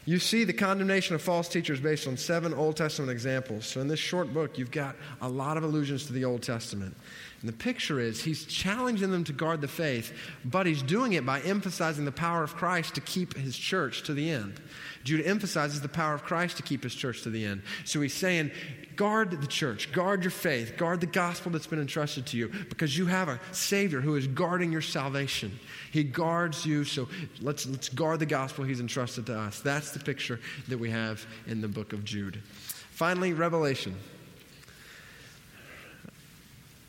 You 0.05 0.17
see 0.17 0.43
the 0.43 0.53
condemnation 0.53 1.15
of 1.15 1.21
false 1.21 1.47
teachers 1.47 1.79
based 1.79 2.07
on 2.07 2.17
seven 2.17 2.53
Old 2.53 2.77
Testament 2.77 3.11
examples. 3.11 3.65
So, 3.65 3.81
in 3.81 3.87
this 3.87 3.99
short 3.99 4.33
book, 4.33 4.57
you've 4.57 4.71
got 4.71 4.95
a 5.21 5.29
lot 5.29 5.57
of 5.57 5.63
allusions 5.63 6.05
to 6.07 6.13
the 6.13 6.25
Old 6.25 6.41
Testament. 6.41 6.95
And 7.41 7.47
the 7.47 7.53
picture 7.53 7.99
is 7.99 8.23
he's 8.23 8.45
challenging 8.45 9.11
them 9.11 9.23
to 9.23 9.33
guard 9.33 9.61
the 9.61 9.67
faith, 9.67 10.13
but 10.43 10.65
he's 10.65 10.81
doing 10.81 11.13
it 11.13 11.25
by 11.25 11.39
emphasizing 11.41 12.03
the 12.03 12.11
power 12.11 12.43
of 12.43 12.55
Christ 12.55 12.95
to 12.95 13.01
keep 13.01 13.37
his 13.37 13.57
church 13.57 14.03
to 14.03 14.13
the 14.13 14.29
end. 14.29 14.59
Jude 15.05 15.25
emphasizes 15.25 15.79
the 15.79 15.87
power 15.87 16.13
of 16.13 16.23
Christ 16.23 16.57
to 16.57 16.63
keep 16.63 16.83
his 16.83 16.93
church 16.93 17.21
to 17.23 17.29
the 17.29 17.45
end. 17.45 17.61
So 17.85 18.01
he's 18.01 18.13
saying, 18.13 18.51
guard 18.97 19.31
the 19.31 19.47
church, 19.47 19.93
guard 19.93 20.23
your 20.23 20.31
faith, 20.31 20.75
guard 20.75 20.99
the 20.99 21.07
gospel 21.07 21.53
that's 21.53 21.67
been 21.67 21.79
entrusted 21.79 22.25
to 22.27 22.37
you, 22.37 22.51
because 22.67 22.97
you 22.97 23.05
have 23.05 23.29
a 23.29 23.39
Savior 23.53 24.01
who 24.01 24.17
is 24.17 24.27
guarding 24.27 24.73
your 24.73 24.81
salvation. 24.81 25.57
He 25.91 26.03
guards 26.03 26.65
you, 26.65 26.83
so 26.83 27.07
let's, 27.39 27.65
let's 27.65 27.87
guard 27.87 28.19
the 28.19 28.25
gospel 28.25 28.65
he's 28.65 28.81
entrusted 28.81 29.27
to 29.27 29.39
us. 29.39 29.61
That's 29.61 29.91
the 29.91 29.99
picture 29.99 30.41
that 30.67 30.77
we 30.77 30.89
have 30.89 31.25
in 31.47 31.61
the 31.61 31.69
book 31.69 31.93
of 31.93 32.03
Jude. 32.03 32.43
Finally, 32.91 33.31
Revelation. 33.31 33.95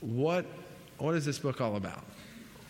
What, 0.00 0.46
what 0.98 1.14
is 1.14 1.24
this 1.24 1.38
book 1.38 1.60
all 1.60 1.76
about? 1.76 2.04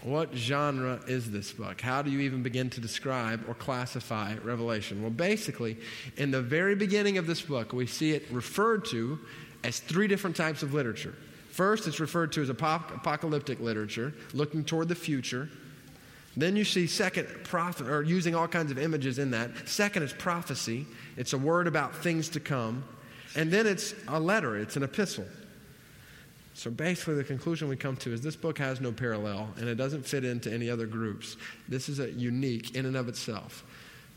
What 0.02 0.34
genre 0.34 1.00
is 1.06 1.30
this 1.30 1.52
book? 1.52 1.80
How 1.80 2.00
do 2.00 2.10
you 2.10 2.20
even 2.20 2.42
begin 2.42 2.70
to 2.70 2.80
describe 2.80 3.44
or 3.46 3.54
classify 3.54 4.34
Revelation? 4.42 5.02
Well, 5.02 5.10
basically, 5.10 5.76
in 6.16 6.30
the 6.30 6.40
very 6.40 6.74
beginning 6.74 7.18
of 7.18 7.26
this 7.26 7.42
book, 7.42 7.72
we 7.72 7.86
see 7.86 8.12
it 8.12 8.26
referred 8.30 8.86
to 8.86 9.18
as 9.62 9.78
three 9.78 10.08
different 10.08 10.36
types 10.36 10.62
of 10.62 10.72
literature. 10.72 11.14
First, 11.50 11.86
it's 11.86 12.00
referred 12.00 12.32
to 12.32 12.42
as 12.42 12.48
apocalyptic 12.48 13.60
literature, 13.60 14.14
looking 14.32 14.64
toward 14.64 14.88
the 14.88 14.94
future. 14.94 15.50
Then 16.36 16.56
you 16.56 16.64
see 16.64 16.86
second 16.86 17.26
prophet 17.44 17.88
or 17.88 18.02
using 18.02 18.34
all 18.34 18.48
kinds 18.48 18.70
of 18.70 18.78
images 18.78 19.18
in 19.18 19.32
that. 19.32 19.68
Second 19.68 20.04
is 20.04 20.12
prophecy. 20.12 20.86
It's 21.18 21.34
a 21.34 21.38
word 21.38 21.66
about 21.66 21.94
things 21.94 22.30
to 22.30 22.40
come. 22.40 22.84
And 23.36 23.50
then 23.50 23.66
it's 23.66 23.94
a 24.08 24.18
letter, 24.18 24.56
it's 24.56 24.76
an 24.76 24.82
epistle. 24.82 25.26
So 26.60 26.70
basically, 26.70 27.14
the 27.14 27.24
conclusion 27.24 27.68
we 27.68 27.76
come 27.76 27.96
to 27.96 28.12
is 28.12 28.20
this 28.20 28.36
book 28.36 28.58
has 28.58 28.82
no 28.82 28.92
parallel 28.92 29.48
and 29.56 29.66
it 29.66 29.76
doesn't 29.76 30.04
fit 30.04 30.26
into 30.26 30.52
any 30.52 30.68
other 30.68 30.86
groups. 30.86 31.38
This 31.70 31.88
is 31.88 32.00
a 32.00 32.10
unique 32.10 32.76
in 32.76 32.84
and 32.84 32.98
of 32.98 33.08
itself. 33.08 33.64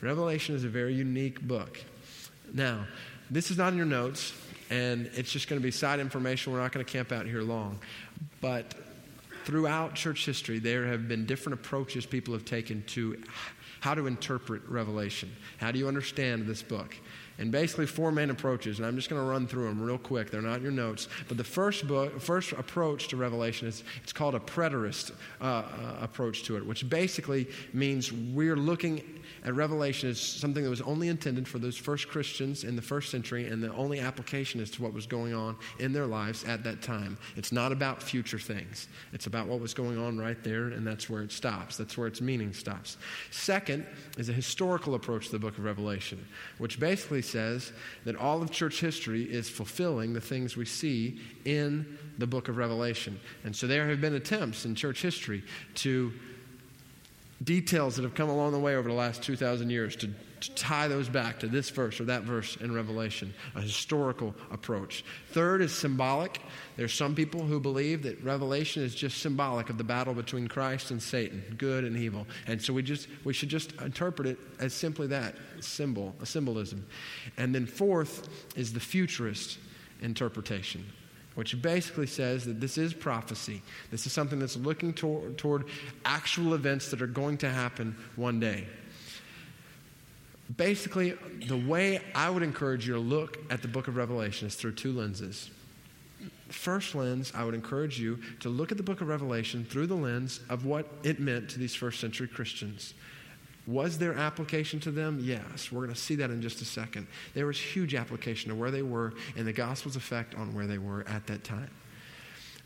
Revelation 0.01 0.53
is 0.53 0.65
a 0.65 0.67
very 0.67 0.93
unique 0.93 1.39
book. 1.39 1.79
Now, 2.53 2.85
this 3.31 3.49
is 3.49 3.57
not 3.57 3.71
in 3.71 3.77
your 3.77 3.85
notes, 3.85 4.33
and 4.69 5.09
it's 5.13 5.31
just 5.31 5.47
going 5.47 5.61
to 5.61 5.63
be 5.63 5.71
side 5.71 6.01
information. 6.01 6.51
We're 6.51 6.59
not 6.59 6.73
going 6.73 6.85
to 6.85 6.91
camp 6.91 7.13
out 7.13 7.25
here 7.25 7.43
long. 7.43 7.79
But 8.41 8.73
throughout 9.45 9.95
church 9.95 10.25
history, 10.25 10.59
there 10.59 10.85
have 10.87 11.07
been 11.07 11.25
different 11.25 11.61
approaches 11.61 12.05
people 12.05 12.33
have 12.33 12.43
taken 12.43 12.83
to 12.87 13.23
how 13.79 13.95
to 13.95 14.05
interpret 14.05 14.67
Revelation. 14.67 15.31
How 15.59 15.71
do 15.71 15.79
you 15.79 15.87
understand 15.87 16.45
this 16.45 16.61
book? 16.61 16.93
And 17.37 17.51
basically 17.51 17.85
four 17.85 18.11
main 18.11 18.29
approaches 18.29 18.77
and 18.77 18.85
i'm 18.85 18.95
just 18.95 19.09
going 19.09 19.21
to 19.21 19.27
run 19.27 19.47
through 19.47 19.65
them 19.65 19.81
real 19.81 19.97
quick 19.97 20.29
they're 20.29 20.41
not 20.41 20.61
your 20.61 20.71
notes 20.71 21.07
but 21.27 21.37
the 21.37 21.43
first 21.43 21.87
book 21.87 22.19
first 22.21 22.51
approach 22.53 23.07
to 23.07 23.17
revelation 23.17 23.67
is 23.67 23.83
it's 24.01 24.13
called 24.13 24.35
a 24.35 24.39
preterist 24.39 25.11
uh, 25.41 25.43
uh, 25.43 25.63
approach 26.01 26.43
to 26.43 26.57
it 26.57 26.65
which 26.65 26.87
basically 26.89 27.47
means 27.73 28.11
we're 28.11 28.55
looking 28.55 29.01
at 29.45 29.53
Revelation 29.53 30.09
as 30.09 30.19
something 30.19 30.63
that 30.63 30.69
was 30.69 30.81
only 30.81 31.09
intended 31.09 31.47
for 31.47 31.59
those 31.59 31.77
first 31.77 32.07
Christians 32.07 32.63
in 32.63 32.75
the 32.75 32.81
first 32.81 33.11
century, 33.11 33.47
and 33.47 33.61
the 33.61 33.73
only 33.73 33.99
application 33.99 34.61
is 34.61 34.69
to 34.71 34.81
what 34.81 34.93
was 34.93 35.05
going 35.05 35.33
on 35.33 35.57
in 35.79 35.91
their 35.91 36.05
lives 36.05 36.43
at 36.45 36.63
that 36.63 36.81
time. 36.81 37.17
It's 37.35 37.51
not 37.51 37.71
about 37.71 38.01
future 38.01 38.39
things, 38.39 38.87
it's 39.11 39.27
about 39.27 39.47
what 39.47 39.59
was 39.59 39.73
going 39.73 39.97
on 39.97 40.17
right 40.17 40.41
there, 40.43 40.67
and 40.67 40.85
that's 40.85 41.09
where 41.09 41.21
it 41.21 41.31
stops. 41.31 41.77
That's 41.77 41.97
where 41.97 42.07
its 42.07 42.21
meaning 42.21 42.53
stops. 42.53 42.97
Second 43.31 43.85
is 44.17 44.29
a 44.29 44.33
historical 44.33 44.95
approach 44.95 45.27
to 45.27 45.31
the 45.33 45.39
book 45.39 45.57
of 45.57 45.63
Revelation, 45.63 46.25
which 46.57 46.79
basically 46.79 47.21
says 47.23 47.71
that 48.05 48.15
all 48.15 48.41
of 48.41 48.51
church 48.51 48.79
history 48.79 49.23
is 49.23 49.49
fulfilling 49.49 50.13
the 50.13 50.21
things 50.21 50.55
we 50.55 50.65
see 50.65 51.19
in 51.45 51.97
the 52.17 52.27
book 52.27 52.47
of 52.49 52.57
Revelation. 52.57 53.19
And 53.43 53.55
so 53.55 53.65
there 53.65 53.87
have 53.87 54.01
been 54.01 54.15
attempts 54.15 54.65
in 54.65 54.75
church 54.75 55.01
history 55.01 55.43
to 55.75 56.13
details 57.43 57.95
that 57.95 58.03
have 58.03 58.15
come 58.15 58.29
along 58.29 58.51
the 58.51 58.59
way 58.59 58.75
over 58.75 58.87
the 58.87 58.95
last 58.95 59.23
2,000 59.23 59.69
years 59.69 59.95
to, 59.97 60.09
to, 60.43 60.55
tie 60.55 60.87
those 60.87 61.09
back 61.09 61.39
to 61.39 61.47
this 61.47 61.69
verse 61.69 61.99
or 61.99 62.05
that 62.05 62.23
verse 62.23 62.55
in 62.57 62.73
Revelation, 62.73 63.33
a 63.55 63.61
historical 63.61 64.35
approach. 64.51 65.03
Third 65.31 65.61
is 65.61 65.73
symbolic. 65.73 66.39
There's 66.77 66.93
some 66.93 67.15
people 67.15 67.41
who 67.41 67.59
believe 67.59 68.03
that 68.03 68.23
Revelation 68.23 68.83
is 68.83 68.95
just 68.95 69.21
symbolic 69.21 69.69
of 69.69 69.77
the 69.77 69.83
battle 69.83 70.13
between 70.13 70.47
Christ 70.47 70.91
and 70.91 71.01
Satan, 71.01 71.43
good 71.57 71.83
and 71.83 71.97
evil. 71.97 72.27
And 72.47 72.61
so 72.61 72.73
we 72.73 72.83
just 72.83 73.07
we 73.23 73.33
should 73.33 73.49
just 73.49 73.73
interpret 73.81 74.27
it 74.27 74.37
as 74.59 74.73
simply 74.73 75.07
that, 75.07 75.35
symbol, 75.59 76.15
a 76.21 76.25
symbolism. 76.25 76.85
And 77.37 77.53
then 77.53 77.65
fourth 77.65 78.29
is 78.55 78.73
the 78.73 78.79
futurist 78.79 79.59
interpretation 80.01 80.85
which 81.35 81.59
basically 81.61 82.07
says 82.07 82.45
that 82.45 82.59
this 82.59 82.77
is 82.77 82.93
prophecy. 82.93 83.61
This 83.89 84.05
is 84.05 84.13
something 84.13 84.39
that's 84.39 84.55
looking 84.57 84.93
toward, 84.93 85.37
toward 85.37 85.65
actual 86.05 86.53
events 86.53 86.91
that 86.91 87.01
are 87.01 87.07
going 87.07 87.37
to 87.39 87.49
happen 87.49 87.95
one 88.15 88.39
day. 88.39 88.67
Basically, 90.55 91.17
the 91.47 91.57
way 91.57 92.01
I 92.15 92.29
would 92.29 92.43
encourage 92.43 92.87
you 92.87 92.93
to 92.93 92.99
look 92.99 93.37
at 93.49 93.61
the 93.61 93.67
book 93.67 93.87
of 93.87 93.95
Revelation 93.95 94.47
is 94.47 94.55
through 94.55 94.73
two 94.73 94.91
lenses. 94.91 95.49
First 96.49 96.93
lens, 96.93 97.31
I 97.35 97.43
would 97.43 97.55
encourage 97.55 97.99
you 97.99 98.19
to 98.41 98.49
look 98.49 98.71
at 98.71 98.77
the 98.77 98.83
book 98.83 99.01
of 99.01 99.07
Revelation 99.07 99.65
through 99.65 99.87
the 99.87 99.95
lens 99.95 100.39
of 100.49 100.65
what 100.65 100.87
it 101.03 101.19
meant 101.19 101.49
to 101.51 101.59
these 101.59 101.73
first 101.73 101.99
century 101.99 102.27
Christians. 102.27 102.93
Was 103.65 103.97
there 103.97 104.13
application 104.13 104.79
to 104.81 104.91
them? 104.91 105.19
Yes. 105.21 105.71
We're 105.71 105.83
going 105.83 105.93
to 105.93 105.99
see 105.99 106.15
that 106.15 106.29
in 106.29 106.41
just 106.41 106.61
a 106.61 106.65
second. 106.65 107.07
There 107.33 107.47
was 107.47 107.59
huge 107.59 107.95
application 107.95 108.49
to 108.49 108.55
where 108.55 108.71
they 108.71 108.81
were 108.81 109.13
and 109.37 109.47
the 109.47 109.53
gospel's 109.53 109.95
effect 109.95 110.35
on 110.35 110.53
where 110.53 110.67
they 110.67 110.77
were 110.77 111.07
at 111.07 111.25
that 111.27 111.43
time. 111.43 111.69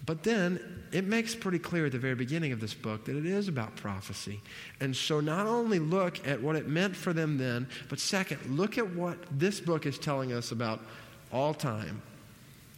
But 0.05 0.23
then 0.23 0.59
it 0.91 1.05
makes 1.05 1.35
pretty 1.35 1.59
clear 1.59 1.87
at 1.87 1.91
the 1.91 1.99
very 1.99 2.15
beginning 2.15 2.53
of 2.53 2.61
this 2.61 2.73
book 2.73 3.05
that 3.05 3.15
it 3.17 3.25
is 3.25 3.49
about 3.49 3.75
prophecy. 3.75 4.41
And 4.79 4.95
so 4.95 5.19
not 5.19 5.47
only 5.47 5.79
look 5.79 6.25
at 6.25 6.41
what 6.41 6.55
it 6.55 6.67
meant 6.67 6.95
for 6.95 7.11
them 7.11 7.37
then, 7.37 7.67
but 7.89 7.99
second, 7.99 8.57
look 8.57 8.77
at 8.77 8.89
what 8.95 9.17
this 9.31 9.59
book 9.59 9.85
is 9.85 9.99
telling 9.99 10.31
us 10.31 10.51
about 10.51 10.79
all 11.31 11.53
time 11.53 12.01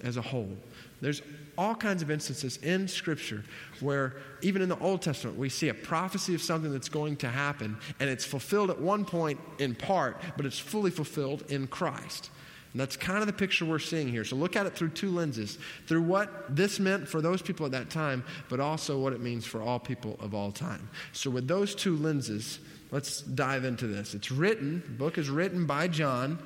as 0.03 0.17
a 0.17 0.21
whole. 0.21 0.57
There's 1.01 1.21
all 1.57 1.75
kinds 1.75 2.01
of 2.01 2.09
instances 2.09 2.57
in 2.57 2.88
Scripture 2.88 3.43
where, 3.79 4.15
even 4.41 4.61
in 4.61 4.69
the 4.69 4.79
Old 4.79 5.01
Testament, 5.01 5.38
we 5.38 5.49
see 5.49 5.69
a 5.69 5.73
prophecy 5.73 6.33
of 6.33 6.41
something 6.41 6.71
that's 6.71 6.89
going 6.89 7.17
to 7.17 7.29
happen, 7.29 7.77
and 7.99 8.09
it's 8.09 8.25
fulfilled 8.25 8.69
at 8.69 8.79
one 8.79 9.05
point 9.05 9.39
in 9.59 9.75
part, 9.75 10.21
but 10.35 10.45
it's 10.45 10.59
fully 10.59 10.91
fulfilled 10.91 11.43
in 11.49 11.67
Christ. 11.67 12.31
And 12.71 12.79
that's 12.79 12.95
kind 12.95 13.19
of 13.19 13.27
the 13.27 13.33
picture 13.33 13.65
we're 13.65 13.79
seeing 13.79 14.07
here. 14.07 14.23
So 14.23 14.35
look 14.35 14.55
at 14.55 14.67
it 14.67 14.75
through 14.75 14.89
two 14.89 15.09
lenses 15.09 15.57
through 15.88 16.03
what 16.03 16.55
this 16.55 16.79
meant 16.79 17.07
for 17.07 17.21
those 17.21 17.41
people 17.41 17.65
at 17.65 17.71
that 17.71 17.89
time, 17.89 18.23
but 18.47 18.59
also 18.59 18.99
what 18.99 19.13
it 19.13 19.21
means 19.21 19.45
for 19.45 19.61
all 19.61 19.79
people 19.79 20.17
of 20.19 20.35
all 20.35 20.51
time. 20.51 20.88
So, 21.11 21.31
with 21.31 21.47
those 21.47 21.73
two 21.73 21.97
lenses, 21.97 22.59
let's 22.91 23.21
dive 23.21 23.65
into 23.65 23.88
this. 23.88 24.13
It's 24.13 24.31
written, 24.31 24.83
the 24.85 24.93
book 24.93 25.17
is 25.17 25.29
written 25.29 25.65
by 25.65 25.88
John 25.88 26.38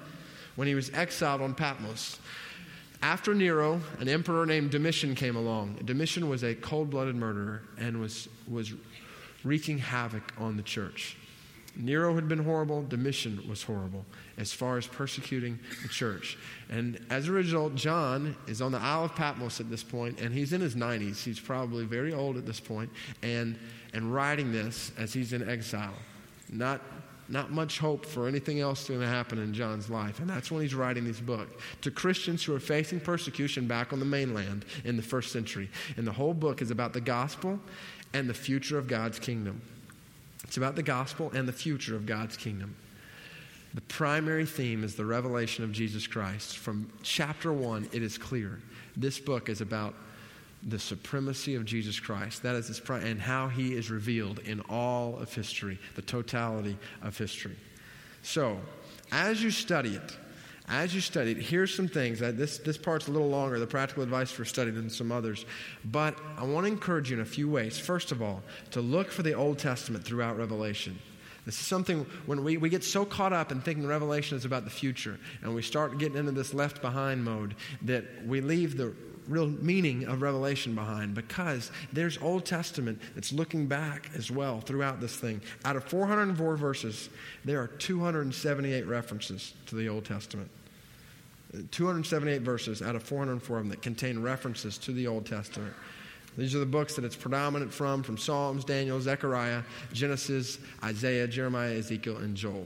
when 0.55 0.67
he 0.67 0.75
was 0.75 0.89
exiled 0.91 1.41
on 1.41 1.55
Patmos. 1.55 2.19
After 3.01 3.35
Nero, 3.35 3.81
an 3.99 4.07
emperor 4.07 4.45
named 4.45 4.71
Domitian 4.71 5.13
came 5.13 5.35
along. 5.35 5.77
Domitian 5.83 6.29
was 6.29 6.43
a 6.43 6.55
cold 6.55 6.89
blooded 6.89 7.15
murderer 7.15 7.63
and 7.77 7.99
was, 7.99 8.29
was 8.47 8.73
wreaking 9.43 9.77
havoc 9.77 10.31
on 10.37 10.55
the 10.55 10.63
church. 10.63 11.17
Nero 11.75 12.13
had 12.13 12.27
been 12.27 12.43
horrible, 12.43 12.83
Domitian 12.83 13.47
was 13.49 13.63
horrible 13.63 14.05
as 14.37 14.53
far 14.53 14.77
as 14.77 14.85
persecuting 14.85 15.59
the 15.81 15.87
church. 15.87 16.37
And 16.69 17.03
as 17.09 17.27
a 17.27 17.31
result, 17.31 17.75
John 17.75 18.35
is 18.47 18.61
on 18.61 18.71
the 18.71 18.77
Isle 18.77 19.05
of 19.05 19.15
Patmos 19.15 19.59
at 19.59 19.69
this 19.69 19.83
point, 19.83 20.19
and 20.19 20.33
he's 20.33 20.53
in 20.53 20.61
his 20.61 20.75
90s. 20.75 21.23
He's 21.23 21.39
probably 21.39 21.85
very 21.85 22.13
old 22.13 22.37
at 22.37 22.45
this 22.45 22.59
point, 22.59 22.91
and, 23.23 23.57
and 23.93 24.13
writing 24.13 24.51
this 24.51 24.91
as 24.97 25.13
he's 25.13 25.33
in 25.33 25.47
exile. 25.49 25.95
Not, 26.49 26.81
not 27.27 27.51
much 27.51 27.79
hope 27.79 28.05
for 28.05 28.27
anything 28.27 28.59
else 28.59 28.87
going 28.87 28.99
to 28.99 29.07
happen 29.07 29.39
in 29.39 29.53
John's 29.53 29.89
life. 29.89 30.19
And 30.19 30.29
that's 30.29 30.51
when 30.51 30.61
he's 30.61 30.75
writing 30.75 31.05
this 31.05 31.19
book 31.19 31.59
to 31.81 31.89
Christians 31.89 32.43
who 32.43 32.53
are 32.55 32.59
facing 32.59 32.99
persecution 32.99 33.65
back 33.65 33.93
on 33.93 33.99
the 33.99 34.05
mainland 34.05 34.65
in 34.83 34.95
the 34.95 35.01
first 35.01 35.31
century. 35.31 35.69
And 35.97 36.05
the 36.05 36.11
whole 36.11 36.35
book 36.35 36.61
is 36.61 36.69
about 36.69 36.93
the 36.93 37.01
gospel 37.01 37.59
and 38.13 38.29
the 38.29 38.33
future 38.33 38.77
of 38.77 38.87
God's 38.87 39.17
kingdom. 39.17 39.61
It's 40.53 40.57
about 40.59 40.75
the 40.75 40.83
gospel 40.83 41.31
and 41.33 41.47
the 41.47 41.51
future 41.51 41.95
of 41.95 42.05
God's 42.05 42.37
kingdom. 42.37 42.75
The 43.73 43.81
primary 43.81 44.45
theme 44.45 44.83
is 44.83 44.93
the 44.93 45.03
revelation 45.03 45.63
of 45.63 45.71
Jesus 45.71 46.05
Christ. 46.05 46.59
From 46.59 46.91
chapter 47.01 47.51
one, 47.51 47.89
it 47.91 48.03
is 48.03 48.19
clear. 48.19 48.59
This 48.95 49.17
book 49.17 49.49
is 49.49 49.61
about 49.61 49.95
the 50.61 50.77
supremacy 50.77 51.55
of 51.55 51.65
Jesus 51.65 51.99
Christ. 51.99 52.43
That 52.43 52.55
is 52.55 52.67
his 52.67 52.79
pri- 52.79 52.99
and 52.99 53.19
how 53.19 53.47
he 53.47 53.73
is 53.73 53.89
revealed 53.89 54.41
in 54.45 54.61
all 54.69 55.17
of 55.17 55.33
history, 55.33 55.79
the 55.95 56.03
totality 56.03 56.77
of 57.01 57.17
history. 57.17 57.55
So, 58.21 58.59
as 59.11 59.41
you 59.41 59.49
study 59.49 59.95
it, 59.95 60.17
as 60.69 60.95
you 60.95 61.01
study 61.01 61.31
it, 61.31 61.37
here's 61.37 61.73
some 61.73 61.87
things. 61.87 62.19
This, 62.19 62.57
this 62.57 62.77
part's 62.77 63.07
a 63.07 63.11
little 63.11 63.29
longer, 63.29 63.59
the 63.59 63.67
practical 63.67 64.03
advice 64.03 64.31
for 64.31 64.45
study 64.45 64.71
than 64.71 64.89
some 64.89 65.11
others. 65.11 65.45
But 65.83 66.17
I 66.37 66.43
want 66.43 66.65
to 66.65 66.71
encourage 66.71 67.09
you 67.09 67.17
in 67.17 67.21
a 67.21 67.25
few 67.25 67.49
ways. 67.49 67.77
First 67.77 68.11
of 68.11 68.21
all, 68.21 68.41
to 68.71 68.81
look 68.81 69.11
for 69.11 69.23
the 69.23 69.33
Old 69.33 69.59
Testament 69.59 70.05
throughout 70.05 70.37
Revelation. 70.37 70.97
This 71.45 71.59
is 71.59 71.65
something 71.65 72.05
when 72.25 72.43
we, 72.43 72.55
we 72.55 72.69
get 72.69 72.83
so 72.83 73.03
caught 73.03 73.33
up 73.33 73.51
in 73.51 73.59
thinking 73.59 73.85
Revelation 73.85 74.37
is 74.37 74.45
about 74.45 74.63
the 74.63 74.69
future 74.69 75.19
and 75.41 75.53
we 75.53 75.61
start 75.61 75.97
getting 75.97 76.17
into 76.17 76.31
this 76.31 76.53
left 76.53 76.81
behind 76.81 77.23
mode 77.23 77.55
that 77.81 78.05
we 78.25 78.39
leave 78.39 78.77
the 78.77 78.93
real 79.27 79.47
meaning 79.47 80.05
of 80.05 80.21
Revelation 80.21 80.75
behind 80.75 81.13
because 81.15 81.71
there's 81.91 82.17
Old 82.17 82.45
Testament 82.45 82.99
that's 83.15 83.31
looking 83.31 83.67
back 83.67 84.09
as 84.15 84.29
well 84.29 84.59
throughout 84.61 84.99
this 84.99 85.15
thing. 85.15 85.41
Out 85.65 85.75
of 85.75 85.83
404 85.85 86.55
verses, 86.55 87.09
there 87.45 87.61
are 87.61 87.67
278 87.67 88.87
references 88.87 89.53
to 89.67 89.75
the 89.75 89.89
Old 89.89 90.05
Testament. 90.05 90.49
278 91.71 92.41
verses 92.41 92.81
out 92.81 92.95
of 92.95 93.03
404 93.03 93.57
of 93.57 93.63
them 93.63 93.69
that 93.69 93.81
contain 93.81 94.21
references 94.21 94.77
to 94.79 94.91
the 94.91 95.07
Old 95.07 95.25
Testament. 95.25 95.73
These 96.37 96.55
are 96.55 96.59
the 96.59 96.65
books 96.65 96.95
that 96.95 97.05
it's 97.05 97.15
predominant 97.15 97.71
from, 97.71 98.01
from 98.01 98.17
Psalms, 98.17 98.65
Daniel, 98.65 98.99
Zechariah, 98.99 99.61
Genesis, 99.93 100.57
Isaiah, 100.83 101.27
Jeremiah, 101.27 101.75
Ezekiel, 101.75 102.17
and 102.17 102.35
Joel. 102.35 102.65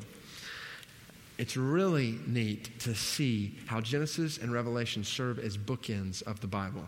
It's 1.38 1.56
really 1.56 2.18
neat 2.26 2.80
to 2.80 2.96
see 2.96 3.56
how 3.68 3.80
Genesis 3.80 4.40
and 4.40 4.52
Revelation 4.52 5.04
serve 5.04 5.38
as 5.40 5.58
bookends 5.58 6.24
of 6.24 6.40
the 6.42 6.48
Bible. 6.48 6.86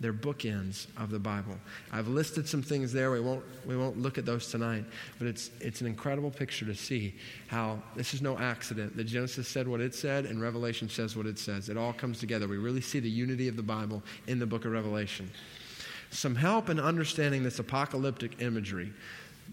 They're 0.00 0.14
bookends 0.14 0.86
of 0.96 1.10
the 1.10 1.18
Bible. 1.18 1.58
I've 1.92 2.08
listed 2.08 2.48
some 2.48 2.62
things 2.62 2.90
there. 2.90 3.10
We 3.10 3.20
won't, 3.20 3.44
we 3.66 3.76
won't 3.76 3.98
look 3.98 4.16
at 4.16 4.24
those 4.24 4.50
tonight, 4.50 4.86
but 5.18 5.26
it's, 5.26 5.50
it's 5.60 5.82
an 5.82 5.86
incredible 5.86 6.30
picture 6.30 6.64
to 6.64 6.74
see 6.74 7.14
how 7.48 7.82
this 7.94 8.14
is 8.14 8.22
no 8.22 8.38
accident 8.38 8.96
that 8.96 9.04
Genesis 9.04 9.46
said 9.46 9.68
what 9.68 9.82
it 9.82 9.94
said 9.94 10.24
and 10.24 10.40
Revelation 10.40 10.88
says 10.88 11.14
what 11.14 11.26
it 11.26 11.38
says. 11.38 11.68
It 11.68 11.76
all 11.76 11.92
comes 11.92 12.18
together. 12.18 12.48
We 12.48 12.56
really 12.56 12.80
see 12.80 13.00
the 13.00 13.10
unity 13.10 13.48
of 13.48 13.56
the 13.56 13.62
Bible 13.62 14.02
in 14.26 14.38
the 14.38 14.46
book 14.46 14.64
of 14.64 14.72
Revelation 14.72 15.30
some 16.12 16.34
help 16.34 16.68
in 16.68 16.80
understanding 16.80 17.44
this 17.44 17.60
apocalyptic 17.60 18.42
imagery 18.42 18.92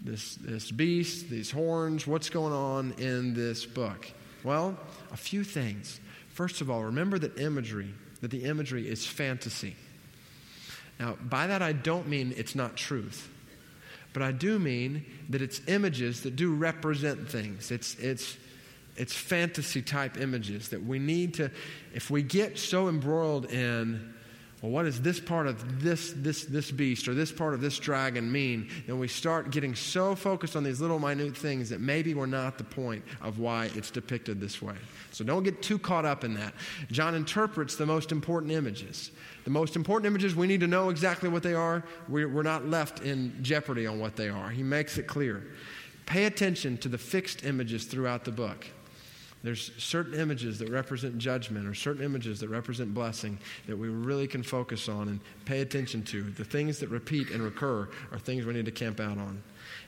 this, 0.04 0.36
this 0.36 0.70
beast, 0.70 1.28
these 1.28 1.50
horns, 1.50 2.06
what's 2.06 2.30
going 2.30 2.52
on 2.52 2.92
in 2.98 3.34
this 3.34 3.66
book? 3.66 4.06
Well, 4.44 4.78
a 5.12 5.16
few 5.16 5.44
things. 5.44 6.00
First 6.30 6.60
of 6.60 6.70
all, 6.70 6.84
remember 6.84 7.18
that 7.18 7.38
imagery, 7.38 7.92
that 8.20 8.30
the 8.30 8.44
imagery 8.44 8.88
is 8.88 9.06
fantasy. 9.06 9.76
Now, 11.00 11.16
by 11.20 11.46
that 11.46 11.62
I 11.62 11.72
don't 11.72 12.08
mean 12.08 12.34
it's 12.36 12.54
not 12.54 12.76
truth, 12.76 13.28
but 14.12 14.22
I 14.22 14.32
do 14.32 14.58
mean 14.58 15.04
that 15.30 15.42
it's 15.42 15.60
images 15.68 16.22
that 16.22 16.36
do 16.36 16.54
represent 16.54 17.28
things. 17.28 17.70
It's, 17.70 17.94
it's, 17.96 18.36
it's 18.96 19.12
fantasy 19.12 19.82
type 19.82 20.16
images 20.16 20.70
that 20.70 20.84
we 20.84 20.98
need 20.98 21.34
to, 21.34 21.50
if 21.94 22.10
we 22.10 22.22
get 22.22 22.58
so 22.58 22.88
embroiled 22.88 23.50
in 23.52 24.14
well, 24.62 24.72
what 24.72 24.82
does 24.84 25.00
this 25.00 25.20
part 25.20 25.46
of 25.46 25.82
this, 25.82 26.12
this, 26.16 26.44
this 26.44 26.72
beast 26.72 27.06
or 27.06 27.14
this 27.14 27.30
part 27.30 27.54
of 27.54 27.60
this 27.60 27.78
dragon 27.78 28.30
mean? 28.30 28.68
And 28.88 28.98
we 28.98 29.06
start 29.06 29.50
getting 29.52 29.76
so 29.76 30.16
focused 30.16 30.56
on 30.56 30.64
these 30.64 30.80
little 30.80 30.98
minute 30.98 31.36
things 31.36 31.70
that 31.70 31.80
maybe 31.80 32.12
we're 32.12 32.26
not 32.26 32.58
the 32.58 32.64
point 32.64 33.04
of 33.20 33.38
why 33.38 33.70
it's 33.76 33.90
depicted 33.90 34.40
this 34.40 34.60
way. 34.60 34.74
So 35.12 35.22
don't 35.22 35.44
get 35.44 35.62
too 35.62 35.78
caught 35.78 36.04
up 36.04 36.24
in 36.24 36.34
that. 36.34 36.54
John 36.90 37.14
interprets 37.14 37.76
the 37.76 37.86
most 37.86 38.10
important 38.10 38.50
images. 38.52 39.12
The 39.44 39.50
most 39.50 39.76
important 39.76 40.06
images, 40.06 40.34
we 40.34 40.48
need 40.48 40.60
to 40.60 40.66
know 40.66 40.88
exactly 40.88 41.28
what 41.28 41.44
they 41.44 41.54
are. 41.54 41.84
We're 42.08 42.42
not 42.42 42.66
left 42.66 43.00
in 43.04 43.36
jeopardy 43.42 43.86
on 43.86 44.00
what 44.00 44.16
they 44.16 44.28
are. 44.28 44.50
He 44.50 44.64
makes 44.64 44.98
it 44.98 45.06
clear. 45.06 45.46
Pay 46.06 46.24
attention 46.24 46.78
to 46.78 46.88
the 46.88 46.98
fixed 46.98 47.44
images 47.44 47.84
throughout 47.84 48.24
the 48.24 48.32
book. 48.32 48.66
There's 49.42 49.70
certain 49.78 50.14
images 50.14 50.58
that 50.58 50.68
represent 50.68 51.18
judgment 51.18 51.66
or 51.66 51.74
certain 51.74 52.04
images 52.04 52.40
that 52.40 52.48
represent 52.48 52.92
blessing 52.92 53.38
that 53.66 53.76
we 53.76 53.88
really 53.88 54.26
can 54.26 54.42
focus 54.42 54.88
on 54.88 55.08
and 55.08 55.20
pay 55.44 55.60
attention 55.60 56.02
to. 56.04 56.24
The 56.24 56.44
things 56.44 56.80
that 56.80 56.88
repeat 56.88 57.30
and 57.30 57.42
recur 57.42 57.88
are 58.10 58.18
things 58.18 58.44
we 58.44 58.54
need 58.54 58.64
to 58.64 58.72
camp 58.72 58.98
out 58.98 59.16
on. 59.16 59.42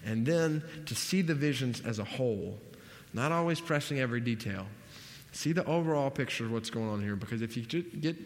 And 0.04 0.24
then 0.24 0.62
to 0.86 0.94
see 0.94 1.22
the 1.22 1.34
visions 1.34 1.80
as 1.80 1.98
a 1.98 2.04
whole, 2.04 2.58
not 3.12 3.32
always 3.32 3.60
pressing 3.60 3.98
every 3.98 4.20
detail. 4.20 4.66
See 5.32 5.52
the 5.52 5.64
overall 5.64 6.10
picture 6.10 6.44
of 6.44 6.52
what's 6.52 6.70
going 6.70 6.88
on 6.88 7.02
here 7.02 7.16
because 7.16 7.42
if 7.42 7.56
you 7.56 7.64
get 7.64 8.16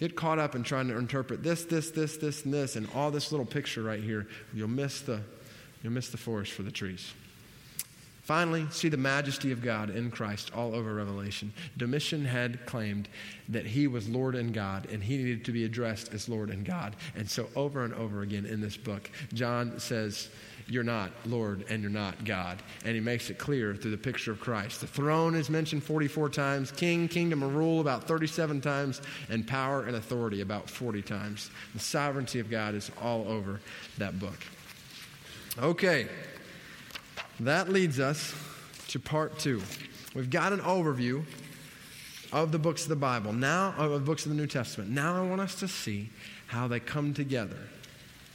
get 0.00 0.16
caught 0.16 0.38
up 0.38 0.54
in 0.54 0.62
trying 0.62 0.88
to 0.88 0.96
interpret 0.96 1.42
this, 1.42 1.64
this, 1.64 1.90
this, 1.90 2.16
this, 2.16 2.44
and 2.44 2.52
this, 2.52 2.76
and 2.76 2.88
all 2.94 3.10
this 3.10 3.30
little 3.30 3.46
picture 3.46 3.82
right 3.82 4.02
here, 4.02 4.26
you'll 4.52 4.68
miss 4.68 5.00
the, 5.00 5.20
you'll 5.82 5.92
miss 5.92 6.08
the 6.08 6.16
forest 6.16 6.52
for 6.52 6.62
the 6.62 6.70
trees. 6.70 7.12
Finally, 8.24 8.66
see 8.70 8.88
the 8.88 8.96
majesty 8.96 9.52
of 9.52 9.60
God 9.60 9.90
in 9.90 10.10
Christ 10.10 10.50
all 10.54 10.74
over 10.74 10.94
Revelation. 10.94 11.52
Domitian 11.76 12.24
had 12.24 12.64
claimed 12.64 13.06
that 13.50 13.66
he 13.66 13.86
was 13.86 14.08
Lord 14.08 14.34
and 14.34 14.54
God, 14.54 14.88
and 14.90 15.04
he 15.04 15.18
needed 15.18 15.44
to 15.44 15.52
be 15.52 15.66
addressed 15.66 16.14
as 16.14 16.26
Lord 16.26 16.48
and 16.48 16.64
God. 16.64 16.96
And 17.14 17.28
so, 17.28 17.50
over 17.54 17.84
and 17.84 17.92
over 17.92 18.22
again 18.22 18.46
in 18.46 18.62
this 18.62 18.78
book, 18.78 19.10
John 19.34 19.78
says, 19.78 20.30
You're 20.66 20.82
not 20.82 21.10
Lord 21.26 21.66
and 21.68 21.82
you're 21.82 21.90
not 21.90 22.24
God. 22.24 22.62
And 22.86 22.94
he 22.94 23.00
makes 23.00 23.28
it 23.28 23.36
clear 23.36 23.76
through 23.76 23.90
the 23.90 23.98
picture 23.98 24.32
of 24.32 24.40
Christ. 24.40 24.80
The 24.80 24.86
throne 24.86 25.34
is 25.34 25.50
mentioned 25.50 25.84
44 25.84 26.30
times, 26.30 26.70
king, 26.70 27.08
kingdom, 27.08 27.42
and 27.42 27.54
rule 27.54 27.82
about 27.82 28.04
37 28.04 28.62
times, 28.62 29.02
and 29.28 29.46
power 29.46 29.84
and 29.84 29.96
authority 29.96 30.40
about 30.40 30.70
40 30.70 31.02
times. 31.02 31.50
The 31.74 31.78
sovereignty 31.78 32.40
of 32.40 32.48
God 32.48 32.74
is 32.74 32.90
all 33.02 33.28
over 33.28 33.60
that 33.98 34.18
book. 34.18 34.38
Okay. 35.58 36.08
That 37.40 37.68
leads 37.68 37.98
us 37.98 38.34
to 38.88 39.00
part 39.00 39.38
two. 39.38 39.60
we've 40.14 40.30
got 40.30 40.52
an 40.52 40.60
overview 40.60 41.24
of 42.32 42.52
the 42.52 42.58
books 42.58 42.84
of 42.84 42.88
the 42.88 42.96
Bible, 42.96 43.32
now 43.32 43.74
of 43.76 43.92
the 43.92 43.98
books 43.98 44.24
of 44.24 44.30
the 44.30 44.36
New 44.36 44.46
Testament. 44.46 44.90
Now 44.90 45.22
I 45.22 45.26
want 45.26 45.40
us 45.40 45.54
to 45.56 45.68
see 45.68 46.10
how 46.46 46.68
they 46.68 46.80
come 46.80 47.12
together. 47.12 47.58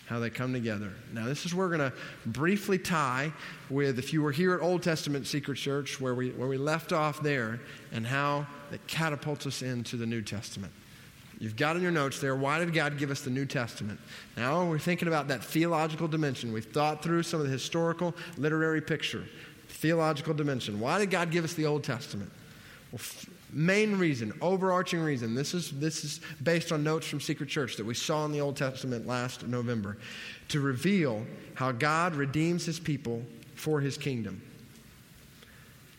How 0.08 0.20
they 0.20 0.30
come 0.30 0.54
together. 0.54 0.92
Now, 1.14 1.26
this 1.26 1.46
is 1.46 1.54
where 1.54 1.68
we're 1.68 1.78
going 1.78 1.92
to 1.92 1.98
briefly 2.26 2.80
tie 2.80 3.32
with, 3.70 4.00
if 4.00 4.12
you 4.12 4.24
were 4.24 4.32
here 4.32 4.56
at 4.56 4.62
Old 4.62 4.82
Testament 4.82 5.28
Secret 5.28 5.56
Church, 5.56 6.02
where 6.02 6.16
we, 6.16 6.32
where 6.32 6.48
we 6.48 6.58
left 6.58 6.92
off 6.92 7.22
there, 7.22 7.60
and 7.92 8.08
how 8.08 8.48
it 8.72 8.82
catapults 8.88 9.46
us 9.46 9.62
into 9.62 9.98
the 9.98 10.08
New 10.08 10.24
Testament. 10.24 10.74
You've 11.40 11.56
got 11.56 11.78
in 11.78 11.82
your 11.82 11.92
notes 11.92 12.20
there, 12.20 12.36
why 12.36 12.60
did 12.60 12.74
God 12.74 12.98
give 12.98 13.12
us 13.12 13.22
the 13.22 13.30
New 13.30 13.46
Testament? 13.46 13.98
Now 14.36 14.66
we're 14.66 14.78
thinking 14.78 15.08
about 15.08 15.30
that 15.30 15.44
theological 15.44 16.08
dimension. 16.08 16.52
We've 16.52 16.66
thought 16.66 17.02
through 17.02 17.24
some 17.24 17.40
of 17.40 17.46
the 17.46 17.52
historical, 17.52 18.14
literary 18.38 18.82
picture, 18.82 19.24
theological 19.70 20.34
dimension. 20.34 20.82
Why 20.82 21.00
did 21.00 21.10
God 21.10 21.32
give 21.32 21.46
us 21.46 21.54
the 21.54 21.66
Old 21.66 21.86
Testament? 21.86 22.30
Well, 22.92 23.00
f- 23.00 23.30
main 23.54 23.98
reason, 23.98 24.34
overarching 24.42 25.00
reason, 25.00 25.34
this 25.34 25.54
is, 25.54 25.72
this 25.72 26.04
is 26.04 26.20
based 26.44 26.74
on 26.74 26.84
notes 26.84 27.08
from 27.08 27.22
Secret 27.22 27.48
Church 27.48 27.78
that 27.78 27.86
we 27.86 27.94
saw 27.94 28.26
in 28.26 28.34
the 28.34 28.42
Old 28.42 28.58
Testament 28.58 29.08
last 29.08 29.48
November, 29.48 29.98
to 30.50 30.60
reveal 30.60 31.26
how 31.54 31.72
God 31.72 32.16
redeems 32.16 32.66
his 32.66 32.80
people 32.80 33.24
for 33.56 33.80
his 33.80 33.98
kingdom. 33.98 34.42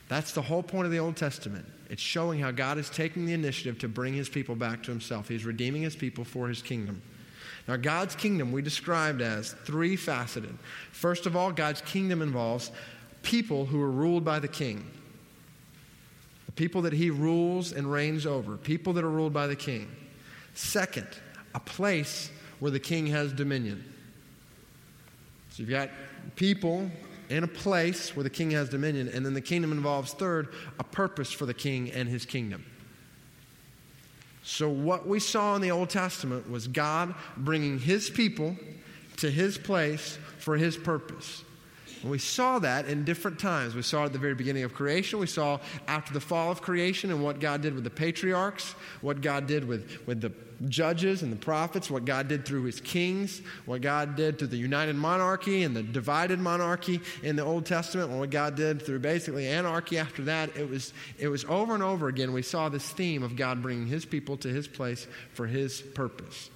That's 0.09 0.32
the 0.32 0.42
whole 0.42 0.62
point 0.62 0.85
of 0.85 0.92
the 0.92 0.99
Old 0.99 1.16
Testament. 1.16 1.64
It's 1.90 2.00
showing 2.00 2.38
how 2.38 2.52
God 2.52 2.78
is 2.78 2.88
taking 2.88 3.26
the 3.26 3.32
initiative 3.32 3.80
to 3.80 3.88
bring 3.88 4.14
his 4.14 4.28
people 4.28 4.54
back 4.54 4.85
to 4.85 4.92
himself. 4.92 5.28
He's 5.28 5.44
redeeming 5.44 5.82
his 5.82 5.97
people 5.97 6.25
for 6.25 6.49
his 6.49 6.62
kingdom. 6.62 7.02
Now, 7.66 7.76
God's 7.76 8.14
kingdom 8.14 8.52
we 8.52 8.62
described 8.62 9.20
as 9.20 9.52
three 9.64 9.97
faceted. 9.97 10.56
First 10.92 11.26
of 11.26 11.35
all, 11.35 11.50
God's 11.50 11.80
kingdom 11.80 12.23
involves 12.23 12.70
people 13.23 13.66
who 13.66 13.82
are 13.82 13.90
ruled 13.90 14.25
by 14.25 14.38
the 14.38 14.49
king. 14.49 14.88
The 16.47 16.52
people 16.52 16.82
that 16.82 16.92
he 16.92 17.11
rules 17.11 17.73
and 17.73 17.90
reigns 17.90 18.25
over, 18.25 18.56
people 18.56 18.92
that 18.92 19.04
are 19.04 19.11
ruled 19.11 19.32
by 19.32 19.49
the 19.49 19.56
king. 19.56 19.90
Second, 20.54 21.09
a 21.56 21.61
place 21.61 22.30
where 22.61 22.70
the 22.70 22.80
king 22.80 23.06
has 23.09 23.32
dominion. 23.32 23.85
So 25.50 25.62
you've 25.62 25.70
got 25.70 25.90
people 26.37 26.88
in 27.30 27.44
a 27.44 27.49
place 27.49 28.14
where 28.14 28.25
the 28.25 28.30
king 28.30 28.50
has 28.50 28.68
dominion, 28.68 29.08
and 29.08 29.25
then 29.25 29.34
the 29.34 29.40
kingdom 29.40 29.72
involves, 29.72 30.12
third, 30.12 30.49
a 30.78 30.84
purpose 30.84 31.30
for 31.30 31.46
the 31.46 31.54
king 31.54 31.90
and 31.92 32.08
his 32.08 32.26
kingdom. 32.26 32.64
So, 34.42 34.68
what 34.68 35.06
we 35.06 35.20
saw 35.20 35.54
in 35.54 35.62
the 35.62 35.70
Old 35.70 35.90
Testament 35.90 36.50
was 36.50 36.66
God 36.66 37.14
bringing 37.37 37.78
his 37.78 38.10
people 38.10 38.56
to 39.18 39.30
his 39.30 39.56
place 39.56 40.18
for 40.38 40.56
his 40.56 40.76
purpose. 40.76 41.44
And 42.02 42.11
we 42.11 42.19
saw 42.19 42.59
that 42.61 42.87
in 42.87 43.04
different 43.04 43.38
times. 43.38 43.75
We 43.75 43.83
saw 43.83 44.02
it 44.02 44.07
at 44.07 44.12
the 44.12 44.19
very 44.19 44.35
beginning 44.35 44.62
of 44.62 44.73
creation. 44.73 45.19
We 45.19 45.26
saw 45.26 45.61
after 45.87 46.12
the 46.14 46.21
fall 46.21 46.50
of 46.50 46.62
creation 46.62 47.11
and 47.11 47.23
what 47.23 47.40
God 47.40 47.61
did 47.61 47.75
with 47.75 47.85
the 47.85 47.90
patriarchs, 47.90 48.75
what 49.02 49.21
God 49.21 49.47
did 49.47 49.66
with, 49.66 49.99
with 50.07 50.21
the 50.21 50.33
judges 50.69 51.23
and 51.23 51.33
the 51.33 51.37
prophets, 51.37 51.90
what 51.90 52.04
God 52.04 52.28
did 52.28 52.45
through 52.45 52.64
his 52.64 52.80
kings, 52.80 53.42
what 53.66 53.80
God 53.80 54.16
did 54.16 54.38
through 54.38 54.49
the 54.49 54.57
united 54.57 54.97
monarchy 54.97 55.62
and 55.62 55.75
the 55.75 55.83
divided 55.83 56.38
monarchy 56.38 57.00
in 57.23 57.37
the 57.37 57.45
Old 57.45 57.66
Testament, 57.66 58.11
and 58.11 58.19
what 58.19 58.30
God 58.30 58.57
did 58.57 58.83
through 58.83 58.99
basically 58.99 59.47
anarchy 59.47 59.99
after 59.99 60.23
that. 60.25 60.54
It 60.57 60.69
was, 60.69 60.92
it 61.19 61.28
was 61.28 61.45
over 61.47 61.75
and 61.75 61.83
over 61.83 62.09
again. 62.09 62.33
We 62.33 62.42
saw 62.42 62.69
this 62.69 62.88
theme 62.90 63.23
of 63.23 63.37
God 63.37 63.62
bringing 63.62 63.87
his 63.87 64.04
people 64.04 64.37
to 64.38 64.49
his 64.49 64.69
place 64.69 65.07
for 65.33 65.47
his 65.47 65.80
purpose. 65.80 66.50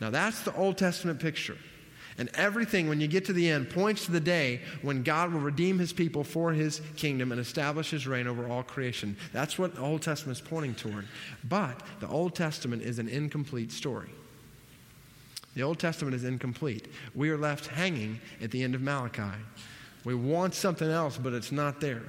Now, 0.00 0.10
that's 0.10 0.42
the 0.42 0.54
Old 0.56 0.76
Testament 0.76 1.20
picture. 1.20 1.56
And 2.16 2.30
everything, 2.34 2.88
when 2.88 3.00
you 3.00 3.08
get 3.08 3.24
to 3.24 3.32
the 3.32 3.50
end, 3.50 3.70
points 3.70 4.04
to 4.06 4.12
the 4.12 4.20
day 4.20 4.60
when 4.82 5.02
God 5.02 5.32
will 5.32 5.40
redeem 5.40 5.78
his 5.78 5.92
people 5.92 6.22
for 6.22 6.52
his 6.52 6.80
kingdom 6.96 7.32
and 7.32 7.40
establish 7.40 7.90
his 7.90 8.06
reign 8.06 8.28
over 8.28 8.46
all 8.48 8.62
creation. 8.62 9.16
That's 9.32 9.58
what 9.58 9.74
the 9.74 9.80
Old 9.80 10.02
Testament 10.02 10.38
is 10.38 10.46
pointing 10.46 10.76
toward. 10.76 11.06
But 11.48 11.82
the 11.98 12.06
Old 12.06 12.36
Testament 12.36 12.82
is 12.82 13.00
an 13.00 13.08
incomplete 13.08 13.72
story. 13.72 14.10
The 15.54 15.62
Old 15.62 15.78
Testament 15.78 16.14
is 16.14 16.24
incomplete. 16.24 16.88
We 17.14 17.30
are 17.30 17.38
left 17.38 17.66
hanging 17.66 18.20
at 18.40 18.50
the 18.50 18.62
end 18.62 18.74
of 18.74 18.80
Malachi. 18.80 19.38
We 20.04 20.14
want 20.14 20.54
something 20.54 20.88
else, 20.88 21.16
but 21.16 21.32
it's 21.32 21.52
not 21.52 21.80
there. 21.80 22.02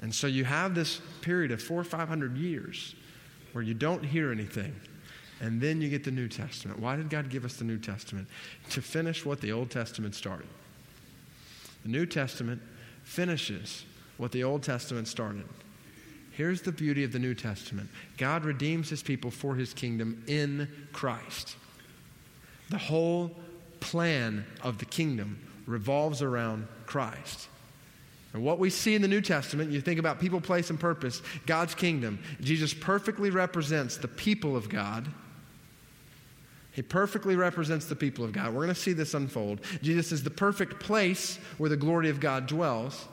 And 0.00 0.14
so 0.14 0.26
you 0.26 0.44
have 0.44 0.74
this 0.74 1.00
period 1.22 1.50
of 1.50 1.62
four 1.62 1.80
or 1.80 1.84
five 1.84 2.08
hundred 2.08 2.36
years 2.36 2.94
where 3.52 3.62
you 3.64 3.74
don't 3.74 4.04
hear 4.04 4.30
anything. 4.30 4.74
And 5.40 5.60
then 5.60 5.80
you 5.80 5.88
get 5.88 6.04
the 6.04 6.10
New 6.10 6.28
Testament. 6.28 6.80
Why 6.80 6.96
did 6.96 7.10
God 7.10 7.30
give 7.30 7.44
us 7.44 7.56
the 7.56 7.64
New 7.64 7.78
Testament? 7.78 8.28
To 8.70 8.82
finish 8.82 9.24
what 9.24 9.40
the 9.40 9.52
Old 9.52 9.70
Testament 9.70 10.14
started. 10.14 10.48
The 11.84 11.88
New 11.88 12.06
Testament 12.06 12.60
finishes 13.04 13.84
what 14.16 14.32
the 14.32 14.42
Old 14.42 14.62
Testament 14.62 15.06
started. 15.06 15.44
Here's 16.32 16.62
the 16.62 16.72
beauty 16.72 17.04
of 17.04 17.12
the 17.12 17.18
New 17.18 17.34
Testament 17.34 17.88
God 18.16 18.44
redeems 18.44 18.88
his 18.88 19.02
people 19.02 19.30
for 19.30 19.54
his 19.54 19.72
kingdom 19.72 20.22
in 20.26 20.68
Christ. 20.92 21.56
The 22.70 22.78
whole 22.78 23.34
plan 23.80 24.44
of 24.62 24.78
the 24.78 24.84
kingdom 24.84 25.38
revolves 25.66 26.20
around 26.20 26.66
Christ. 26.86 27.48
And 28.34 28.44
what 28.44 28.58
we 28.58 28.70
see 28.70 28.94
in 28.94 29.02
the 29.02 29.08
New 29.08 29.22
Testament, 29.22 29.70
you 29.70 29.80
think 29.80 29.98
about 29.98 30.20
people, 30.20 30.40
place, 30.40 30.68
and 30.68 30.78
purpose, 30.78 31.22
God's 31.46 31.74
kingdom. 31.74 32.18
Jesus 32.40 32.74
perfectly 32.74 33.30
represents 33.30 33.96
the 33.96 34.08
people 34.08 34.54
of 34.54 34.68
God 34.68 35.08
he 36.78 36.82
perfectly 36.82 37.34
represents 37.34 37.86
the 37.86 37.96
people 37.96 38.24
of 38.24 38.30
God. 38.30 38.54
We're 38.54 38.62
going 38.62 38.68
to 38.68 38.74
see 38.80 38.92
this 38.92 39.12
unfold. 39.12 39.62
Jesus 39.82 40.12
is 40.12 40.22
the 40.22 40.30
perfect 40.30 40.78
place 40.78 41.40
where 41.56 41.68
the 41.68 41.76
glory 41.76 42.08
of 42.08 42.20
God 42.20 42.46
dwells. 42.46 43.08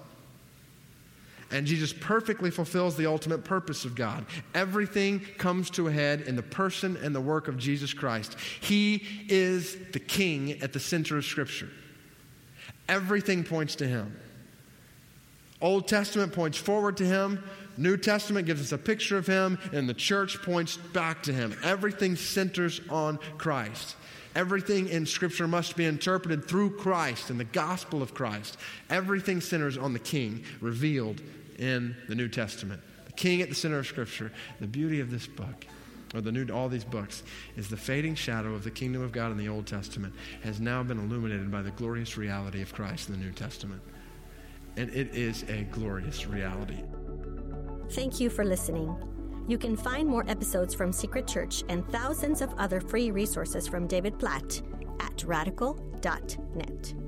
And 1.49 1.65
Jesus 1.65 1.91
perfectly 1.91 2.51
fulfills 2.51 2.95
the 2.95 3.07
ultimate 3.07 3.43
purpose 3.43 3.83
of 3.83 3.95
God. 3.95 4.27
Everything 4.53 5.19
comes 5.39 5.71
to 5.71 5.87
a 5.87 5.91
head 5.91 6.21
in 6.21 6.35
the 6.35 6.43
person 6.43 6.95
and 6.97 7.15
the 7.15 7.21
work 7.21 7.47
of 7.47 7.57
Jesus 7.57 7.91
Christ. 7.91 8.37
He 8.61 9.01
is 9.29 9.75
the 9.93 9.99
king 9.99 10.61
at 10.61 10.71
the 10.71 10.79
center 10.79 11.17
of 11.17 11.25
Scripture. 11.25 11.71
Everything 12.87 13.43
points 13.43 13.75
to 13.77 13.87
him. 13.87 14.15
Old 15.59 15.87
Testament 15.87 16.33
points 16.33 16.59
forward 16.59 16.97
to 16.97 17.05
him. 17.07 17.43
New 17.77 17.97
Testament 17.97 18.45
gives 18.45 18.61
us 18.61 18.71
a 18.71 18.77
picture 18.77 19.17
of 19.17 19.27
him, 19.27 19.57
and 19.71 19.87
the 19.87 19.93
church 19.93 20.41
points 20.41 20.77
back 20.77 21.23
to 21.23 21.33
him. 21.33 21.55
Everything 21.63 22.15
centers 22.15 22.81
on 22.89 23.19
Christ. 23.37 23.95
Everything 24.35 24.89
in 24.89 25.05
Scripture 25.05 25.47
must 25.47 25.77
be 25.77 25.85
interpreted 25.85 26.45
through 26.45 26.71
Christ 26.71 27.29
and 27.29 27.39
the 27.39 27.45
gospel 27.45 28.01
of 28.01 28.13
Christ. 28.13 28.57
Everything 28.89 29.39
centers 29.39 29.77
on 29.77 29.93
the 29.93 29.99
King 29.99 30.43
revealed 30.59 31.21
in 31.57 31.95
the 32.09 32.15
New 32.15 32.27
Testament. 32.27 32.81
The 33.05 33.13
King 33.13 33.41
at 33.41 33.49
the 33.49 33.55
center 33.55 33.79
of 33.79 33.87
Scripture. 33.87 34.33
The 34.59 34.67
beauty 34.67 34.99
of 34.99 35.09
this 35.09 35.25
book, 35.25 35.65
or 36.13 36.19
the 36.19 36.33
new, 36.33 36.47
all 36.53 36.67
these 36.67 36.83
books, 36.83 37.23
is 37.55 37.69
the 37.69 37.77
fading 37.77 38.15
shadow 38.15 38.53
of 38.53 38.65
the 38.65 38.71
kingdom 38.71 39.01
of 39.01 39.13
God 39.13 39.31
in 39.31 39.37
the 39.37 39.47
Old 39.47 39.67
Testament 39.67 40.13
has 40.43 40.59
now 40.59 40.83
been 40.83 40.99
illuminated 40.99 41.49
by 41.49 41.61
the 41.61 41.71
glorious 41.71 42.17
reality 42.17 42.61
of 42.61 42.73
Christ 42.73 43.07
in 43.07 43.17
the 43.17 43.25
New 43.25 43.31
Testament. 43.31 43.81
And 44.75 44.89
it 44.89 45.15
is 45.15 45.43
a 45.43 45.63
glorious 45.71 46.27
reality. 46.27 46.83
Thank 47.91 48.19
you 48.19 48.29
for 48.29 48.43
listening. 48.43 48.95
You 49.47 49.57
can 49.57 49.75
find 49.75 50.07
more 50.07 50.25
episodes 50.27 50.73
from 50.73 50.91
Secret 50.91 51.27
Church 51.27 51.63
and 51.69 51.87
thousands 51.89 52.41
of 52.41 52.53
other 52.57 52.81
free 52.81 53.11
resources 53.11 53.67
from 53.67 53.85
David 53.87 54.17
Platt 54.17 54.61
at 54.99 55.23
radical.net. 55.23 57.04